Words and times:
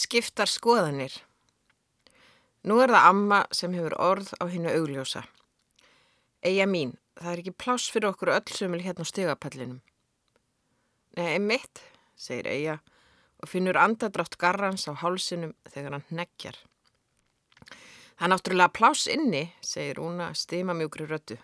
Skiptar 0.00 0.48
skoðanir. 0.48 1.12
Nú 2.64 2.78
er 2.80 2.92
það 2.92 3.08
amma 3.10 3.40
sem 3.52 3.74
hefur 3.76 3.96
orð 4.00 4.30
á 4.40 4.48
hennu 4.48 4.72
augljósa. 4.72 5.26
Eija 6.40 6.64
mín, 6.64 6.94
það 7.20 7.32
er 7.32 7.42
ekki 7.42 7.52
pláss 7.60 7.90
fyrir 7.92 8.08
okkur 8.08 8.32
öll 8.32 8.54
sömul 8.56 8.80
hérna 8.80 9.04
á 9.04 9.10
stigapallinum. 9.10 9.82
Nei, 11.18 11.36
mitt, 11.42 11.82
segir 12.16 12.48
Eija 12.48 12.78
og 13.40 13.52
finnur 13.52 13.76
andadrátt 13.80 14.38
garrans 14.40 14.88
á 14.88 14.96
hálsinum 14.96 15.52
þegar 15.68 15.98
hann 15.98 16.08
neggjar. 16.16 16.56
Það 18.16 18.26
er 18.26 18.34
náttúrulega 18.34 18.76
pláss 18.76 19.06
inni, 19.08 19.46
segir 19.60 20.00
Úna 20.00 20.32
stima 20.32 20.76
mjúkri 20.76 21.08
röttu. 21.08 21.36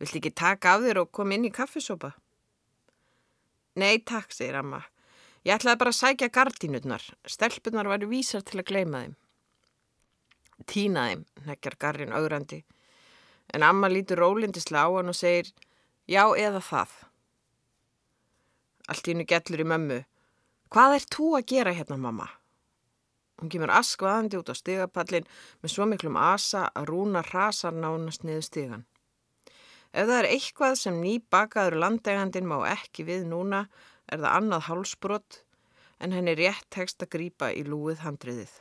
Vilt 0.00 0.16
ekki 0.16 0.32
taka 0.32 0.76
af 0.76 0.84
þér 0.84 1.04
og 1.04 1.12
koma 1.12 1.36
inn 1.36 1.48
í 1.48 1.52
kaffesopa? 1.52 2.14
Nei, 3.76 3.98
takk, 4.00 4.32
segir 4.32 4.60
amma. 4.64 4.84
Ég 5.46 5.54
ætlaði 5.54 5.78
bara 5.78 5.92
að 5.92 6.00
sækja 6.00 6.28
gardínutnar. 6.34 7.02
Stelpunar 7.30 7.86
væri 7.86 8.08
vísar 8.10 8.42
til 8.42 8.58
að 8.58 8.66
gleima 8.72 9.02
þeim. 9.04 9.12
Tína 10.66 11.04
þeim, 11.06 11.22
nekkjar 11.46 11.76
garrin 11.78 12.14
augrandi. 12.16 12.64
En 13.54 13.62
amma 13.62 13.86
lítur 13.86 14.18
rólindislega 14.18 14.90
á 14.90 14.96
hann 14.96 15.12
og 15.12 15.14
segir, 15.14 15.52
já 16.10 16.24
eða 16.34 16.64
það. 16.66 16.96
Allt 18.90 19.06
í 19.06 19.14
hennu 19.14 19.28
gellur 19.30 19.62
í 19.62 19.68
mömmu. 19.70 20.00
Hvað 20.74 20.96
er 20.96 21.08
þú 21.14 21.30
að 21.38 21.48
gera 21.54 21.76
hérna, 21.78 22.00
mamma? 22.00 22.26
Hún 23.38 23.52
kemur 23.52 23.70
askvaðandi 23.70 24.40
út 24.40 24.50
á 24.50 24.54
stigapallin 24.58 25.26
með 25.62 25.72
svo 25.72 25.86
miklum 25.86 26.16
asa 26.18 26.66
að 26.74 26.90
rúna 26.90 27.22
rasar 27.30 27.74
nánast 27.76 28.26
niður 28.26 28.46
stigan. 28.48 28.86
Ef 29.92 30.08
það 30.08 30.18
er 30.18 30.28
eitthvað 30.32 30.78
sem 30.80 30.96
ný 30.98 31.18
bakaður 31.30 31.78
landegandin 31.84 32.48
má 32.50 32.56
ekki 32.72 33.06
við 33.06 33.28
núna, 33.30 33.66
er 34.12 34.22
það 34.22 34.36
annað 34.38 34.66
hálsbrott 34.68 35.40
en 36.00 36.12
henni 36.12 36.36
rétt 36.38 36.68
tekst 36.70 37.02
að 37.02 37.12
grýpa 37.16 37.50
í 37.54 37.64
lúið 37.66 38.02
handriðið. 38.04 38.52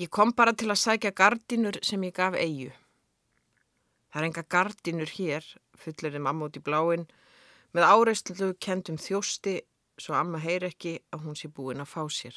Ég 0.00 0.10
kom 0.12 0.32
bara 0.36 0.52
til 0.52 0.68
að 0.72 0.82
sækja 0.82 1.14
gardinur 1.16 1.78
sem 1.84 2.02
ég 2.04 2.16
gaf 2.16 2.36
eigu. 2.36 2.72
Það 4.12 4.20
er 4.20 4.26
enga 4.28 4.44
gardinur 4.52 5.12
hér, 5.16 5.46
fullir 5.76 6.12
þeim 6.12 6.28
amma 6.28 6.48
út 6.48 6.58
í 6.58 6.64
bláin, 6.64 7.06
með 7.72 7.88
áreistlu 7.92 8.52
kendum 8.60 8.98
þjósti 9.00 9.60
svo 10.00 10.16
amma 10.16 10.40
heyr 10.40 10.66
ekki 10.68 10.98
að 11.12 11.24
hún 11.24 11.36
sé 11.38 11.48
búin 11.52 11.80
að 11.80 11.92
fá 11.92 12.02
sér. 12.12 12.36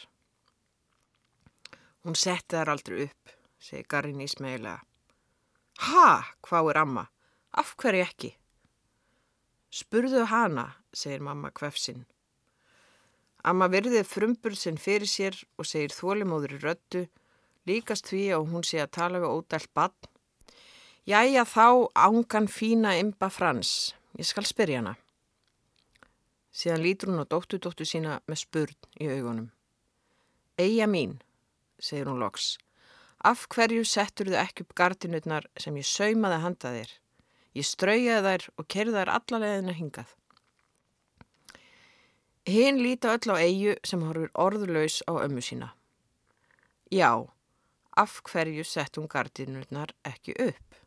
Hún 2.03 2.16
setti 2.16 2.56
þar 2.56 2.73
aldrei 2.73 3.06
upp, 3.09 3.34
segi 3.59 3.84
Garin 3.91 4.23
ísmægilega. 4.23 4.80
Ha, 5.88 6.08
hvað 6.44 6.72
er 6.72 6.81
amma? 6.81 7.06
Af 7.59 7.75
hverju 7.80 8.06
ekki? 8.06 8.31
Spurðu 9.70 10.23
hana, 10.31 10.72
segir 10.94 11.22
mamma 11.22 11.52
kvefsinn. 11.53 12.06
Amma 13.45 13.67
virðið 13.70 14.08
frumburð 14.09 14.58
sinn 14.58 14.80
fyrir 14.81 15.08
sér 15.08 15.36
og 15.62 15.67
segir 15.70 15.94
þólimóður 15.94 16.56
í 16.58 16.62
röttu, 16.64 17.03
líkast 17.70 18.09
því 18.09 18.23
að 18.36 18.47
hún 18.50 18.66
sé 18.66 18.81
að 18.81 18.95
tala 18.97 19.22
við 19.22 19.36
ódælt 19.36 19.70
bann. 19.78 20.09
Jæja 21.06 21.45
þá 21.47 21.67
ángan 21.95 22.50
fína 22.50 22.95
imba 23.00 23.30
frans, 23.30 23.94
ég 24.17 24.28
skal 24.28 24.45
spyrja 24.45 24.81
hana. 24.81 24.95
Síðan 26.50 26.84
lítur 26.84 27.12
hún 27.14 27.22
á 27.22 27.30
dóttudóttu 27.30 27.86
sína 27.86 28.20
með 28.25 28.42
spurn 28.42 28.90
í 29.00 29.09
augunum. 29.14 29.52
Eija 30.59 30.90
mín, 30.90 31.20
segir 31.80 32.09
hún 32.09 32.20
loks, 32.20 32.58
af 33.23 33.45
hverju 33.53 33.86
settur 33.86 34.34
þau 34.34 34.42
ekki 34.42 34.66
upp 34.66 34.73
gardinutnar 34.75 35.45
sem 35.62 35.78
ég 35.78 35.88
saumaði 35.88 36.42
handa 36.44 36.73
þér? 36.73 36.92
Ég 37.58 37.66
straujaði 37.66 38.25
þær 38.25 38.47
og 38.55 38.67
kerði 38.69 38.95
þær 38.97 39.11
allalegðina 39.16 39.75
hingað. 39.78 40.16
Hinn 42.50 42.81
líta 42.81 43.14
öll 43.14 43.33
á 43.33 43.36
eigu 43.41 43.75
sem 43.86 44.03
horfur 44.06 44.31
orðlaus 44.33 45.02
á 45.06 45.14
ömmu 45.22 45.41
sína. 45.44 45.73
Já, 46.89 47.30
af 47.97 48.22
hverju 48.25 48.64
sett 48.66 48.97
hún 48.97 49.09
gardinurnar 49.09 49.94
ekki 50.08 50.33
upp? 50.41 50.78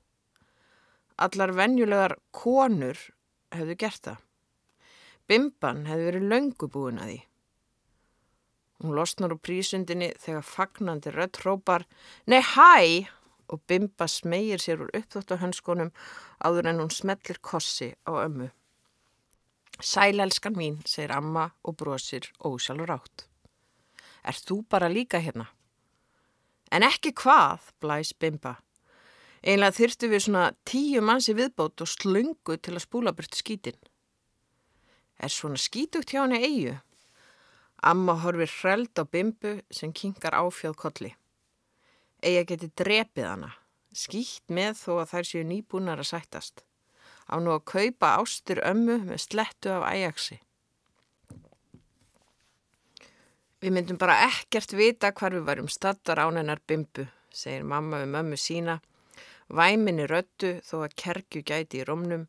Allar 1.23 1.53
venjulegar 1.55 2.17
konur 2.35 2.99
hefðu 3.55 3.77
gert 3.79 4.07
það. 4.09 4.23
Bimban 5.31 5.85
hefði 5.87 6.09
verið 6.09 6.31
löngubúin 6.33 6.99
að 7.03 7.13
því. 7.13 7.21
Hún 8.83 8.97
losnar 8.99 9.35
úr 9.37 9.39
prísundinni 9.39 10.11
þegar 10.19 10.47
fagnandi 10.47 11.13
rött 11.15 11.39
hrópar 11.45 11.87
Nei 12.27 12.43
hæ! 12.43 13.07
Og 13.53 13.61
Bimba 13.69 14.09
smegir 14.09 14.61
sér 14.63 14.81
úr 14.81 14.91
uppþóttu 14.97 15.37
hönskonum 15.41 15.93
áður 16.41 16.71
en 16.71 16.81
hún 16.81 16.93
smellir 16.93 17.39
kossi 17.45 17.93
á 18.09 18.13
ömmu. 18.25 18.49
Sælelskan 19.81 20.57
mín, 20.57 20.81
segir 20.87 21.13
amma 21.13 21.51
og 21.65 21.77
brosir 21.77 22.31
ósjálfur 22.41 22.97
átt. 22.97 23.27
Er 24.25 24.37
þú 24.37 24.63
bara 24.71 24.89
líka 24.89 25.21
hérna? 25.21 25.49
En 26.73 26.83
ekki 26.87 27.13
hvað, 27.13 27.73
blæs 27.81 28.13
Bimba. 28.15 28.57
Einlega 29.43 29.77
þyrstu 29.77 30.09
við 30.09 30.25
svona 30.27 30.45
tíu 30.65 31.03
mansi 31.03 31.35
viðbót 31.35 31.83
og 31.83 31.91
slungu 31.91 32.57
til 32.57 32.77
að 32.77 32.85
spúla 32.87 33.13
burt 33.13 33.35
skítin. 33.35 33.77
Er 35.19 35.29
svona 35.29 35.59
skítugt 35.59 36.15
hjá 36.15 36.23
henni 36.23 36.41
eigu? 36.47 36.77
Amma 37.83 38.15
horfir 38.23 38.53
hreld 38.61 38.95
á 38.97 39.05
Bimbu 39.05 39.59
sem 39.71 39.93
kingar 39.93 40.39
áfjöð 40.39 40.79
kolli 40.79 41.17
eiga 42.23 42.45
geti 42.49 42.71
drepið 42.79 43.27
hana, 43.27 43.51
skýtt 43.95 44.53
með 44.53 44.79
þó 44.79 44.93
að 45.03 45.11
þær 45.13 45.29
séu 45.29 45.43
nýbúnar 45.49 46.03
að 46.03 46.11
sættast. 46.13 46.63
Á 47.29 47.39
nú 47.43 47.53
að 47.55 47.67
kaupa 47.73 48.17
ástur 48.21 48.63
ömmu 48.67 48.99
með 49.07 49.23
slettu 49.27 49.73
af 49.75 49.87
æjaksi. 49.91 50.39
Við 53.63 53.75
myndum 53.77 53.99
bara 53.99 54.25
ekkert 54.27 54.75
vita 54.75 55.13
hvar 55.15 55.37
við 55.37 55.47
varum 55.47 55.69
stattar 55.71 56.19
án 56.19 56.41
hennar 56.41 56.63
bimbu, 56.67 57.07
segir 57.31 57.63
mamma 57.63 58.01
við 58.03 58.15
mömmu 58.17 58.39
sína, 58.41 58.81
væminni 59.47 60.09
röttu 60.11 60.57
þó 60.67 60.81
að 60.83 60.97
kerkju 60.99 61.45
gæti 61.47 61.83
í 61.83 61.87
romnum, 61.87 62.27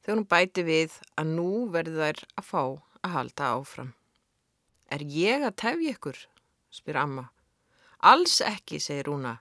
þegar 0.00 0.16
hún 0.16 0.30
bæti 0.30 0.64
við 0.64 0.96
að 1.20 1.34
nú 1.36 1.50
verður 1.74 2.00
þær 2.06 2.22
að 2.40 2.48
fá 2.48 2.62
að 2.64 3.12
halda 3.16 3.50
áfram. 3.58 3.92
Er 4.90 5.04
ég 5.04 5.44
að 5.44 5.58
tefja 5.62 5.92
ykkur? 5.94 6.24
spyr 6.70 6.98
amma. 7.02 7.28
Alls 8.00 8.40
ekki, 8.40 8.78
segir 8.80 9.04
Rúna. 9.10 9.34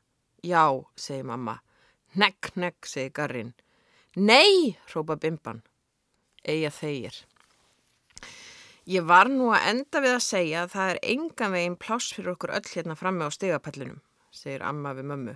Já, 0.44 0.68
segir 0.96 1.24
mamma. 1.24 1.60
Negg, 2.20 2.52
negg, 2.60 2.84
segir 2.84 3.14
Garrin. 3.16 3.54
Nei, 4.16 4.76
hrópa 4.92 5.16
Bimban. 5.16 5.62
Eia 6.44 6.72
þeir. 6.74 7.16
Ég 8.90 9.06
var 9.08 9.30
nú 9.30 9.52
að 9.54 9.68
enda 9.70 10.02
við 10.04 10.16
að 10.18 10.26
segja 10.26 10.64
að 10.66 10.72
það 10.74 10.92
er 10.92 11.00
engan 11.14 11.56
veginn 11.56 11.80
pláss 11.80 12.14
fyrir 12.16 12.34
okkur 12.34 12.56
öll 12.58 12.70
hérna 12.74 12.96
framme 13.00 13.28
á 13.28 13.32
stegapallinum, 13.32 14.00
segir 14.34 14.64
amma 14.66 14.96
við 14.98 15.08
mömmu. 15.12 15.36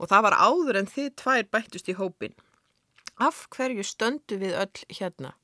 Og 0.00 0.08
það 0.10 0.24
var 0.26 0.38
áður 0.40 0.78
en 0.80 0.88
þið 0.88 1.10
tvær 1.20 1.50
bættust 1.52 1.90
í 1.92 1.98
hópin. 1.98 2.34
Af 3.20 3.44
hverju 3.52 3.84
stöndu 3.84 4.40
við 4.40 4.56
öll 4.56 4.86
hérna? 4.96 5.34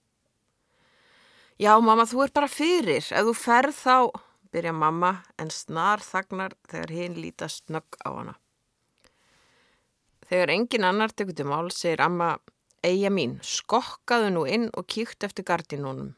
Já, 1.60 1.76
mamma, 1.78 2.08
þú 2.08 2.24
er 2.24 2.32
bara 2.34 2.48
fyrir. 2.48 3.04
Ef 3.04 3.28
þú 3.28 3.36
ferð 3.36 3.78
þá 3.78 3.96
byrja 4.56 4.72
mamma 4.72 5.12
en 5.40 5.50
snar 5.52 6.00
þagnar 6.00 6.56
þegar 6.70 6.92
hinn 6.96 7.16
líta 7.20 7.48
snögg 7.52 7.98
á 8.00 8.08
hana. 8.08 8.36
Þegar 10.26 10.52
engin 10.54 10.86
annar 10.88 11.12
tekur 11.12 11.36
til 11.36 11.46
mál 11.46 11.68
segir 11.74 12.02
amma, 12.02 12.36
eiga 12.82 13.12
mín, 13.12 13.36
skokkaðu 13.44 14.32
nú 14.32 14.46
inn 14.48 14.70
og 14.72 14.88
kíkt 14.90 15.26
eftir 15.28 15.46
gardinónum. 15.46 16.14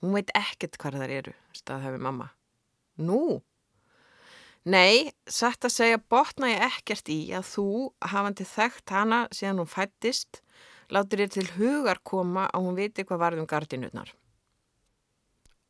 Hún 0.00 0.14
veit 0.16 0.30
ekkert 0.36 0.78
hvað 0.80 1.02
þar 1.02 1.16
eru, 1.18 1.34
staðhæfi 1.56 2.00
mamma. 2.06 2.30
Nú? 3.02 3.42
Nei, 4.64 5.12
sætt 5.28 5.66
að 5.66 5.74
segja 5.74 6.00
botna 6.00 6.54
ég 6.54 6.64
ekkert 6.70 7.10
í 7.12 7.18
að 7.36 7.48
þú, 7.50 7.68
hafandi 8.00 8.46
þekkt 8.48 8.94
hana 8.94 9.24
síðan 9.34 9.60
hún 9.60 9.72
fættist, 9.74 10.40
látir 10.88 11.26
ég 11.26 11.34
til 11.34 11.48
hugar 11.58 12.00
koma 12.06 12.46
að 12.52 12.68
hún 12.68 12.78
viti 12.78 13.04
hvað 13.04 13.26
varðum 13.26 13.50
gardinutnar 13.50 14.14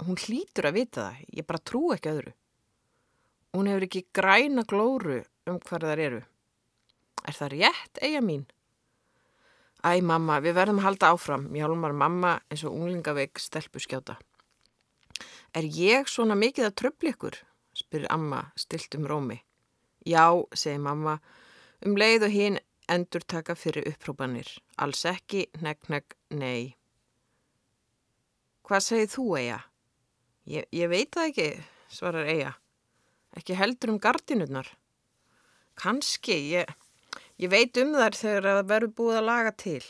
hún 0.03 0.19
hlýtur 0.19 0.69
að 0.69 0.77
vita 0.81 1.06
það, 1.06 1.22
ég 1.38 1.47
bara 1.47 1.62
trú 1.71 1.84
ekki 1.94 2.10
öðru. 2.10 2.34
Hún 3.55 3.70
hefur 3.70 3.87
ekki 3.87 4.05
græna 4.17 4.64
glóru 4.67 5.23
um 5.46 5.61
hvað 5.62 5.88
þar 5.88 6.05
eru. 6.08 6.20
Er 7.25 7.38
það 7.38 7.55
rétt, 7.55 8.02
eiga 8.02 8.20
mín? 8.25 8.44
Æ, 9.85 10.00
mamma, 10.00 10.41
við 10.41 10.56
verðum 10.56 10.81
að 10.81 10.87
halda 10.88 11.11
áfram, 11.12 11.49
mjálmar 11.52 11.93
mamma 11.93 12.38
eins 12.49 12.64
og 12.64 12.75
unglingaveik 12.75 13.38
stelpu 13.41 13.82
skjáta. 13.85 14.17
Er 15.55 15.67
ég 15.69 16.08
svona 16.11 16.35
mikið 16.35 16.70
að 16.70 16.79
tröfli 16.81 17.12
ykkur? 17.14 17.37
spyrir 17.75 18.06
amma 18.11 18.52
stilt 18.56 18.94
um 18.94 19.06
rómi. 19.06 19.40
Já, 20.06 20.31
segir 20.55 20.81
mamma, 20.81 21.19
um 21.85 21.97
leið 21.99 22.29
og 22.29 22.35
hinn 22.35 22.58
endur 22.88 23.25
taka 23.26 23.56
fyrir 23.58 23.87
upprópanir. 23.90 24.49
Alls 24.79 25.05
ekki, 25.08 25.47
negg, 25.64 25.88
negg, 25.88 26.17
nei. 26.31 26.76
Hvað 28.64 28.85
segir 28.88 29.11
þú, 29.12 29.26
eiga? 29.40 29.61
Ég, 30.44 30.67
ég 30.73 30.91
veit 30.93 31.11
það 31.14 31.31
ekki, 31.31 31.49
svarar 31.88 32.29
Eija. 32.29 32.52
Ekki 33.35 33.56
heldur 33.58 33.94
um 33.94 34.00
gardinurnar. 34.02 34.69
Kanski, 35.81 36.37
ég, 36.52 36.69
ég 37.41 37.50
veit 37.50 37.76
um 37.81 37.94
þær 37.96 38.19
þegar 38.19 38.50
það 38.50 38.69
verður 38.75 38.94
búið 39.00 39.20
að 39.20 39.29
laga 39.31 39.55
til. 39.64 39.82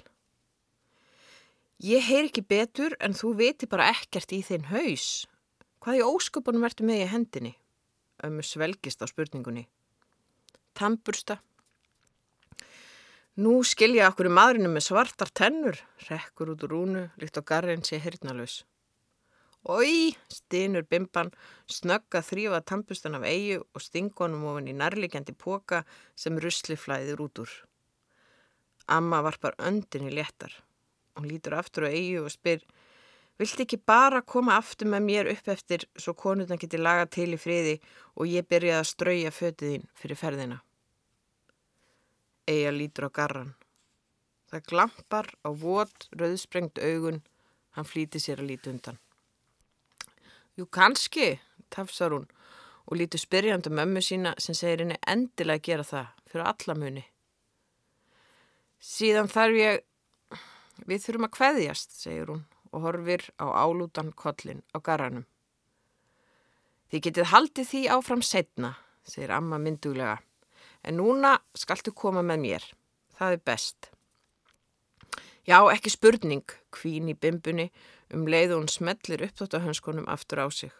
Ég 1.84 2.06
heyr 2.06 2.30
ekki 2.30 2.46
betur 2.46 2.94
en 3.02 3.16
þú 3.18 3.34
veitir 3.42 3.68
bara 3.68 3.90
ekkert 3.92 4.32
í 4.32 4.40
þinn 4.46 4.70
haus. 4.70 5.26
Hvað 5.82 6.00
í 6.00 6.06
ósköpunum 6.06 6.64
verður 6.64 6.88
með 6.88 7.02
í 7.02 7.10
hendinni? 7.10 7.54
ömmu 8.24 8.42
svelgist 8.42 9.02
á 9.02 9.06
spurningunni. 9.10 9.66
Tambursta. 10.74 11.38
Nú 13.42 13.58
skilja 13.66 14.08
okkur 14.12 14.30
í 14.30 14.34
maðurinu 14.34 14.70
með 14.70 14.86
svartar 14.88 15.30
tennur, 15.34 15.78
rekkur 16.06 16.52
út 16.54 16.62
úr 16.66 16.74
rúnu, 16.74 17.02
líkt 17.18 17.40
á 17.40 17.42
garrin 17.42 17.82
sé 17.82 17.98
hirnalus. 17.98 18.62
Ói, 19.64 20.12
stínur 20.28 20.84
bimban, 20.84 21.30
snögga 21.64 22.20
þrýfa 22.20 22.58
tampustan 22.68 23.14
af 23.16 23.22
eigu 23.24 23.62
og 23.72 23.80
stingonum 23.80 24.42
ofin 24.50 24.66
í 24.68 24.74
nærlikjandi 24.76 25.32
póka 25.40 25.78
sem 26.20 26.36
rusli 26.36 26.76
flæðir 26.76 27.22
út 27.24 27.40
úr. 27.40 27.52
Amma 28.92 29.22
varpar 29.24 29.56
öndinni 29.56 30.12
léttar. 30.12 30.52
Hún 31.16 31.30
lítur 31.30 31.56
aftur 31.56 31.88
á 31.88 31.96
eigu 31.96 32.26
og 32.26 32.34
spyr, 32.34 32.60
vilt 33.40 33.62
ekki 33.64 33.78
bara 33.80 34.20
koma 34.20 34.58
aftur 34.60 34.90
með 34.92 35.06
mér 35.06 35.30
upp 35.32 35.48
eftir 35.48 35.86
svo 35.96 36.12
konurna 36.12 36.60
geti 36.60 36.76
laga 36.76 37.06
til 37.08 37.32
í 37.32 37.40
friði 37.40 37.78
og 38.20 38.28
ég 38.28 38.44
byrjaði 38.44 38.82
að 38.82 38.90
strauja 38.90 39.32
fötiðinn 39.32 39.88
fyrir 39.96 40.20
ferðina. 40.20 40.58
Eija 42.44 42.74
lítur 42.76 43.08
á 43.08 43.16
garran. 43.16 43.54
Það 44.52 44.68
glampar 44.68 45.32
á 45.40 45.48
vot, 45.56 46.10
rauðsprengt 46.12 46.84
augun, 46.84 47.22
hann 47.72 47.88
flýti 47.88 48.20
sér 48.20 48.44
að 48.44 48.52
líti 48.52 48.68
undan. 48.74 49.00
Jú, 50.54 50.68
kannski, 50.70 51.40
tafsar 51.74 52.12
hún 52.14 52.28
og 52.86 52.98
lítur 52.98 53.18
spyrjandi 53.18 53.72
mömmu 53.74 54.02
sína 54.04 54.34
sem 54.38 54.54
segir 54.54 54.84
henni 54.84 54.98
endilega 55.10 55.58
að 55.58 55.66
gera 55.66 55.86
það 55.88 56.10
fyrir 56.30 56.50
alla 56.50 56.76
muni. 56.78 57.04
Síðan 58.78 59.30
þarf 59.32 59.58
ég, 59.58 59.80
við 60.86 61.02
þurfum 61.06 61.26
að 61.26 61.32
kveðjast, 61.38 61.96
segir 61.98 62.30
hún 62.30 62.44
og 62.74 62.84
horfir 62.86 63.24
á 63.42 63.46
álútan 63.50 64.12
kollin 64.14 64.62
á 64.70 64.78
garranum. 64.78 65.26
Þið 66.92 67.04
getið 67.08 67.30
haldið 67.32 67.68
því 67.70 67.82
áfram 67.96 68.22
setna, 68.22 68.74
segir 69.02 69.32
amma 69.34 69.58
mynduglega, 69.58 70.20
en 70.86 71.00
núna 71.00 71.38
skaltu 71.56 71.90
koma 71.90 72.22
með 72.22 72.42
mér. 72.46 72.68
Það 73.18 73.34
er 73.34 73.44
best. 73.50 73.90
Já, 75.44 75.58
ekki 75.72 75.90
spurning, 75.92 76.46
kvín 76.70 77.10
í 77.10 77.18
bimbunni 77.18 77.66
um 78.14 78.26
leið 78.30 78.54
og 78.54 78.62
hún 78.62 78.72
smellir 78.72 79.26
upptáttahönskonum 79.26 80.08
aftur 80.10 80.44
á 80.44 80.48
sig. 80.48 80.72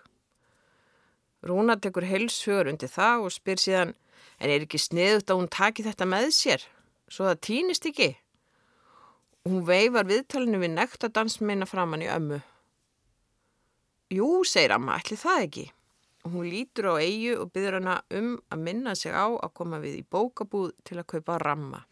Rúna 1.45 1.77
tekur 1.77 2.07
heilsfjör 2.09 2.71
undir 2.71 2.89
það 2.89 3.27
og 3.27 3.35
spyr 3.35 3.61
síðan, 3.61 3.93
en 4.41 4.51
er 4.51 4.65
ekki 4.65 4.81
sniðut 4.81 5.29
að 5.29 5.41
hún 5.41 5.51
taki 5.53 5.85
þetta 5.85 6.07
með 6.09 6.31
sér, 6.33 6.65
svo 7.13 7.29
það 7.29 7.43
týnist 7.45 7.89
ekki? 7.91 8.15
Hún 9.45 9.67
veifar 9.69 10.09
viðtalinu 10.09 10.63
við 10.63 10.73
nektadansmeina 10.79 11.69
framann 11.69 12.05
í 12.07 12.09
ömmu. 12.09 12.41
Jú, 14.15 14.29
segir 14.49 14.73
amma, 14.73 14.97
ætli 14.97 15.19
það 15.21 15.45
ekki. 15.49 15.67
Hún 16.25 16.49
lítur 16.49 16.95
á 16.97 17.05
eigu 17.05 17.37
og 17.43 17.51
byrður 17.53 17.83
hana 17.83 17.99
um 18.17 18.39
að 18.49 18.65
minna 18.65 18.95
sig 18.97 19.13
á 19.13 19.29
að 19.29 19.53
koma 19.59 19.83
við 19.83 19.99
í 19.99 20.07
bókabúð 20.09 20.71
til 20.89 20.97
að 20.97 21.11
kaupa 21.13 21.37
ramma. 21.43 21.85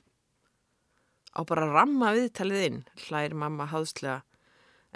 Á 1.37 1.41
bara 1.45 1.69
ramma 1.69 2.15
viðtalið 2.17 2.65
inn, 2.71 2.85
hlæri 3.05 3.37
mamma 3.37 3.69
háðslega 3.69 4.23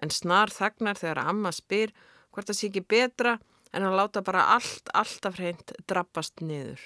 en 0.03 0.13
snar 0.13 0.53
þagnar 0.53 0.99
þegar 1.01 1.23
amma 1.25 1.53
spyr 1.55 1.93
hvort 2.31 2.51
það 2.51 2.59
sé 2.59 2.69
ekki 2.71 2.85
betra 2.85 3.37
en 3.73 3.87
að 3.87 3.97
láta 3.99 4.23
bara 4.25 4.47
allt, 4.55 4.91
alltaf 4.95 5.39
hreint 5.41 5.73
drabbast 5.89 6.41
niður. 6.45 6.81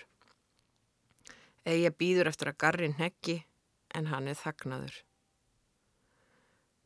Eija 1.66 1.90
býður 1.92 2.30
eftir 2.30 2.50
að 2.50 2.60
garrin 2.64 2.98
heggi 2.98 3.40
en 3.94 4.08
hann 4.10 4.30
er 4.30 4.38
þagnaður. 4.38 4.94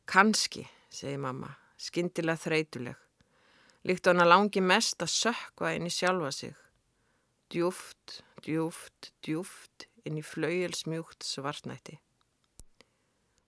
Kanski, 0.05 0.65
segir 0.93 1.21
mamma, 1.21 1.55
skindilega 1.81 2.43
þreytuleg. 2.43 2.99
Líkt 3.85 4.05
á 4.05 4.11
hann 4.11 4.23
að 4.25 4.31
langi 4.31 4.61
mest 4.61 5.01
að 5.01 5.13
sökva 5.13 5.75
inn 5.77 5.87
í 5.87 5.93
sjálfa 5.93 6.31
sig. 6.33 6.55
Djúft, 7.53 8.21
djúft, 8.41 9.11
djúft 9.25 9.85
inn 10.05 10.17
í 10.17 10.25
flauilsmjúkt 10.25 11.25
svartnætti. 11.25 11.99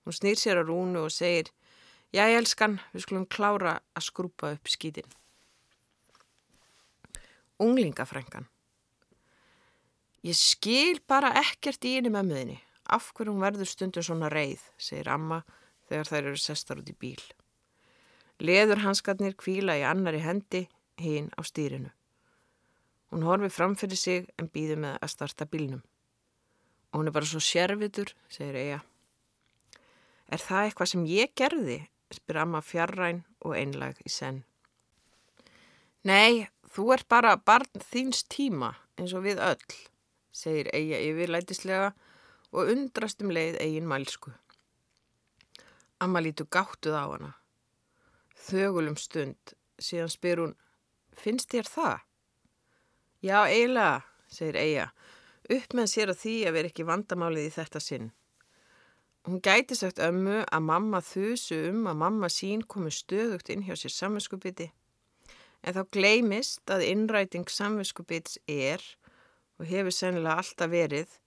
Hún 0.06 0.16
snýr 0.16 0.40
sér 0.40 0.62
á 0.62 0.64
rúnu 0.64 1.04
og 1.06 1.14
segir 1.14 1.50
Já, 2.16 2.24
ég 2.32 2.38
elskan, 2.40 2.78
við 2.94 3.04
skulum 3.04 3.26
klára 3.28 3.74
að 3.92 4.06
skrúpa 4.06 4.54
upp 4.56 4.70
skýtin. 4.72 5.10
Unglingafrængan. 7.60 8.46
Ég 10.24 10.38
skil 10.40 11.02
bara 11.04 11.34
ekkert 11.42 11.84
í 11.84 11.98
henni 11.98 12.12
með 12.14 12.30
möðinni. 12.30 12.56
Af 12.88 13.10
hverju 13.12 13.34
hún 13.34 13.44
verður 13.44 13.68
stundum 13.68 14.06
svona 14.08 14.30
reið, 14.32 14.62
segir 14.80 15.10
amma 15.12 15.42
þegar 15.90 16.08
þær 16.08 16.30
eru 16.32 16.40
sestar 16.40 16.80
út 16.80 16.88
í 16.88 16.96
bíl. 16.96 17.20
Leður 18.40 18.86
hanskarnir 18.86 19.36
kvíla 19.36 19.76
í 19.76 19.84
annari 19.84 20.24
hendi, 20.24 20.64
hinn 21.02 21.28
á 21.36 21.44
stýrinu. 21.44 21.92
Hún 23.12 23.28
horfi 23.28 23.52
framfyrir 23.52 24.00
sig 24.00 24.32
en 24.40 24.48
býður 24.48 24.80
með 24.86 24.96
að 25.02 25.12
starta 25.12 25.50
bílnum. 25.50 25.84
Og 26.92 27.02
hún 27.02 27.12
er 27.12 27.16
bara 27.20 27.28
svo 27.28 27.44
sérvitur, 27.44 28.16
segir 28.32 28.56
Eija. 28.56 28.80
Er 30.32 30.44
það 30.44 30.70
eitthvað 30.70 30.92
sem 30.94 31.06
ég 31.12 31.36
gerði 31.36 31.80
spyr 32.14 32.42
amma 32.44 32.62
fjarræn 32.64 33.24
og 33.44 33.56
einlag 33.58 34.00
í 34.06 34.12
senn. 34.12 34.44
Nei, 36.08 36.48
þú 36.72 36.92
ert 36.96 37.08
bara 37.12 37.36
barn 37.38 37.84
þíns 37.92 38.24
tíma 38.32 38.74
eins 38.98 39.14
og 39.18 39.26
við 39.26 39.42
öll, 39.44 39.78
segir 40.32 40.70
Eija 40.76 41.00
yfirlætislega 41.04 41.90
og 42.54 42.72
undrast 42.72 43.22
um 43.24 43.34
leið 43.34 43.60
eigin 43.62 43.90
mælsku. 43.90 44.32
Amma 46.00 46.22
lítur 46.22 46.48
gáttuð 46.54 46.96
á 46.96 47.06
hana. 47.10 47.32
Þögulum 48.48 48.98
stund, 49.02 49.56
síðan 49.82 50.14
spyr 50.14 50.44
hún, 50.44 50.54
finnst 51.18 51.52
þér 51.52 51.72
það? 51.74 51.98
Já, 53.26 53.40
eiginlega, 53.50 54.06
segir 54.30 54.60
Eija, 54.62 54.86
upp 55.50 55.74
með 55.74 55.90
sér 55.92 56.14
að 56.14 56.22
því 56.22 56.36
að 56.46 56.58
vera 56.60 56.72
ekki 56.72 56.88
vandamálið 56.88 57.50
í 57.50 57.56
þetta 57.58 57.82
sinn. 57.84 58.12
Hún 59.28 59.42
gæti 59.44 59.76
sagt 59.76 60.00
ömmu 60.00 60.46
að 60.56 60.62
mamma 60.64 61.02
þusu 61.04 61.58
um 61.68 61.88
að 61.92 61.98
mamma 62.00 62.28
sín 62.32 62.62
komi 62.64 62.94
stöðugt 62.96 63.50
inn 63.52 63.66
hjá 63.68 63.74
sér 63.76 63.92
samvinskupiti 63.92 64.70
en 65.68 65.76
þá 65.76 65.82
gleimist 65.92 66.72
að 66.72 66.86
innræting 66.88 67.50
samvinskupits 67.52 68.38
er 68.48 68.80
og 69.60 69.68
hefur 69.68 69.92
sennilega 69.92 70.40
alltaf 70.40 70.72
verið 70.72 71.18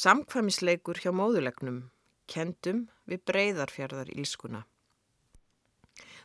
samkvæmisleikur 0.00 0.98
hjá 1.04 1.12
móðulegnum, 1.14 1.80
kendum 2.26 2.88
við 3.06 3.22
breyðarfjörðar 3.30 4.10
ílskuna. 4.10 4.64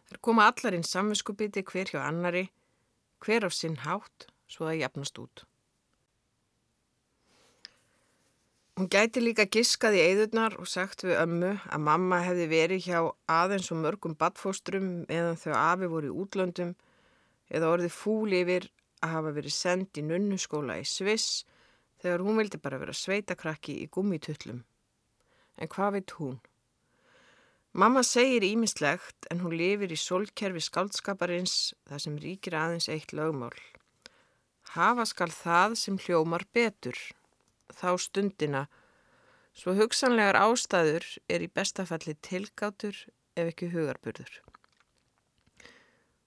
Þar 0.10 0.22
koma 0.26 0.50
allar 0.50 0.74
inn 0.74 0.90
samvinskupiti 0.90 1.62
hver 1.70 1.94
hjá 1.94 2.02
annari, 2.02 2.48
hver 3.22 3.46
á 3.46 3.50
sinn 3.54 3.78
hátt 3.86 4.26
svo 4.50 4.70
að 4.70 4.82
jafnast 4.82 5.22
út. 5.22 5.46
Hún 8.76 8.90
gæti 8.92 9.22
líka 9.24 9.46
giskað 9.48 9.96
í 9.96 10.00
eðurnar 10.04 10.58
og 10.60 10.68
sagt 10.68 11.06
við 11.06 11.16
ömmu 11.22 11.52
að 11.64 11.84
mamma 11.86 12.18
hefði 12.26 12.48
verið 12.52 12.82
hjá 12.90 12.98
aðeins 13.32 13.70
og 13.72 13.80
mörgum 13.80 14.18
badfóstrum 14.20 14.90
meðan 15.08 15.40
þau 15.40 15.54
afi 15.56 15.88
voru 15.94 16.10
í 16.10 16.18
útlöndum 16.24 16.74
eða 17.48 17.70
orði 17.72 17.94
fúli 17.96 18.42
yfir 18.44 18.68
að 19.00 19.16
hafa 19.16 19.34
verið 19.40 19.56
sendt 19.56 20.02
í 20.02 20.04
nunnuskóla 20.10 20.76
í 20.82 20.84
Sviss 20.92 21.46
þegar 22.04 22.26
hún 22.28 22.42
vildi 22.42 22.60
bara 22.68 22.82
vera 22.84 23.00
sveitakrakki 23.06 23.80
í 23.80 23.88
gummitullum. 23.88 24.66
En 25.56 25.72
hvað 25.72 25.96
veit 25.96 26.18
hún? 26.20 26.38
Mamma 27.72 28.04
segir 28.04 28.44
ímislegt 28.44 29.32
en 29.32 29.40
hún 29.40 29.56
lifir 29.56 29.96
í 29.96 30.04
solkerfi 30.04 30.68
skaldskaparins 30.68 31.60
þar 31.88 32.10
sem 32.10 32.20
ríkir 32.20 32.60
aðeins 32.60 32.92
eitt 32.92 33.16
lögmál. 33.16 33.56
Hafa 34.76 35.08
skal 35.08 35.32
það 35.32 35.80
sem 35.80 35.96
hljómar 35.96 36.44
betur 36.52 37.00
þá 37.74 37.90
stundina 38.02 38.66
svo 39.56 39.76
hugsanlegar 39.78 40.38
ástæður 40.38 41.06
er 41.32 41.46
í 41.46 41.52
bestafalli 41.52 42.16
tilgátur 42.26 42.98
ef 43.36 43.52
ekki 43.52 43.72
hugarburður. 43.72 44.42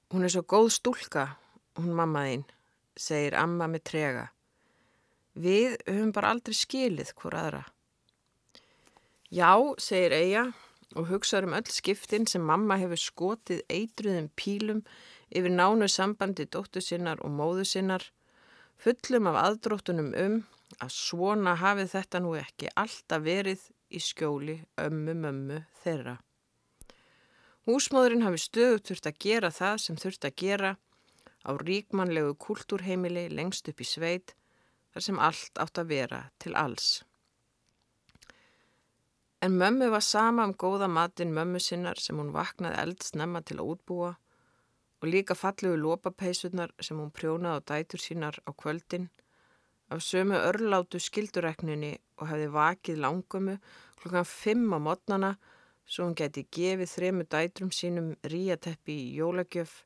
Hún 0.08 0.24
er 0.24 0.32
svo 0.32 0.44
góð 0.48 0.70
stúlka, 0.78 1.26
hún 1.76 1.92
mammaðinn, 1.96 2.46
segir 2.96 3.36
amma 3.36 3.68
með 3.68 3.84
trega. 3.90 4.26
Við 5.36 5.76
höfum 5.84 6.14
bara 6.16 6.32
aldrei 6.32 6.56
skilið 6.56 7.12
hvort 7.20 7.36
aðra. 7.36 7.66
Já, 9.28 9.52
segir 9.76 10.16
Eija 10.16 10.46
og 10.96 11.10
hugsaður 11.10 11.50
um 11.50 11.56
öll 11.58 11.68
skiptin 11.68 12.24
sem 12.26 12.40
mamma 12.40 12.78
hefur 12.80 13.00
skotið 13.02 13.60
eitruðum 13.68 14.30
pílum 14.40 14.80
yfir 15.28 15.52
nánu 15.52 15.88
sambandi 15.92 16.48
dóttu 16.48 16.80
sinnar 16.80 17.20
og 17.20 17.34
móðu 17.36 17.66
sinnar, 17.68 18.06
fullum 18.80 19.28
af 19.28 19.36
aðdróttunum 19.42 20.14
um 20.16 20.38
að 20.76 20.92
svona 20.94 21.54
hafið 21.58 21.92
þetta 21.94 22.20
nú 22.22 22.34
ekki 22.38 22.70
alltaf 22.76 23.22
verið 23.24 23.62
í 23.88 24.00
skjóli 24.04 24.58
ömmu 24.80 25.14
mömmu 25.22 25.62
þeirra. 25.82 26.18
Húsmóðurinn 27.68 28.24
hafi 28.24 28.40
stöðut 28.40 28.88
þurft 28.88 29.08
að 29.10 29.18
gera 29.24 29.50
það 29.52 29.80
sem 29.84 29.96
þurft 30.00 30.28
að 30.28 30.36
gera 30.42 30.70
á 31.44 31.50
ríkmannlegu 31.56 32.36
kultúrheimili 32.44 33.26
lengst 33.32 33.68
upp 33.68 33.80
í 33.80 33.88
sveit 33.88 34.34
þar 34.92 35.04
sem 35.04 35.20
allt 35.20 35.60
átt 35.60 35.80
að 35.80 35.92
vera 35.92 36.22
til 36.40 36.54
alls. 36.56 37.02
En 39.44 39.54
mömmu 39.54 39.90
var 39.92 40.02
sama 40.02 40.44
um 40.48 40.54
góða 40.54 40.88
matin 40.90 41.34
mömmu 41.34 41.60
sinnar 41.62 42.00
sem 42.02 42.18
hún 42.18 42.32
vaknaði 42.34 42.80
eldsnemma 42.82 43.44
til 43.46 43.60
að 43.60 43.74
útbúa 43.74 44.14
og 44.98 45.06
líka 45.06 45.36
falluðu 45.38 45.78
lópapeysunar 45.84 46.72
sem 46.82 46.98
hún 46.98 47.12
prjónaði 47.14 47.62
á 47.62 47.66
dætur 47.70 48.02
sínar 48.02 48.40
á 48.48 48.50
kvöldin 48.50 49.06
af 49.88 50.02
sömu 50.04 50.36
örlátu 50.36 51.00
skildurekninni 51.00 51.94
og 52.18 52.28
hefði 52.30 52.48
vakið 52.54 53.00
langömu 53.04 53.56
klukkan 54.00 54.28
fimm 54.28 54.74
á 54.76 54.78
modnana 54.78 55.32
svo 55.88 56.06
hún 56.06 56.16
geti 56.18 56.44
gefið 56.52 56.92
þremu 56.92 57.26
dætrum 57.32 57.70
sínum 57.72 58.12
ríateppi 58.32 58.96
í 59.08 59.14
jólagjöf 59.18 59.82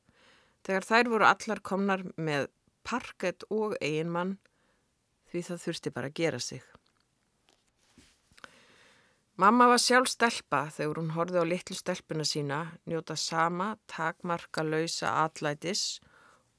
þegar 0.67 0.87
þær 0.89 1.11
voru 1.13 1.29
allar 1.29 1.63
komnar 1.63 2.03
með 2.17 2.49
parkett 2.83 3.45
og 3.49 3.77
eiginmann 3.79 4.37
því 5.31 5.43
það 5.47 5.61
þurfti 5.65 5.93
bara 5.95 6.11
að 6.11 6.17
gera 6.19 6.39
sig. 6.43 6.63
Mamma 9.39 9.65
var 9.71 9.81
sjálf 9.81 10.11
stelpa 10.11 10.67
þegar 10.75 10.99
hún 10.99 11.13
horfið 11.15 11.41
á 11.41 11.45
litlu 11.49 11.77
stelpuna 11.77 12.25
sína 12.27 12.59
njóta 12.85 13.15
sama 13.17 13.71
takmarka 13.89 14.61
lausa 14.61 15.15
atlætis 15.23 15.97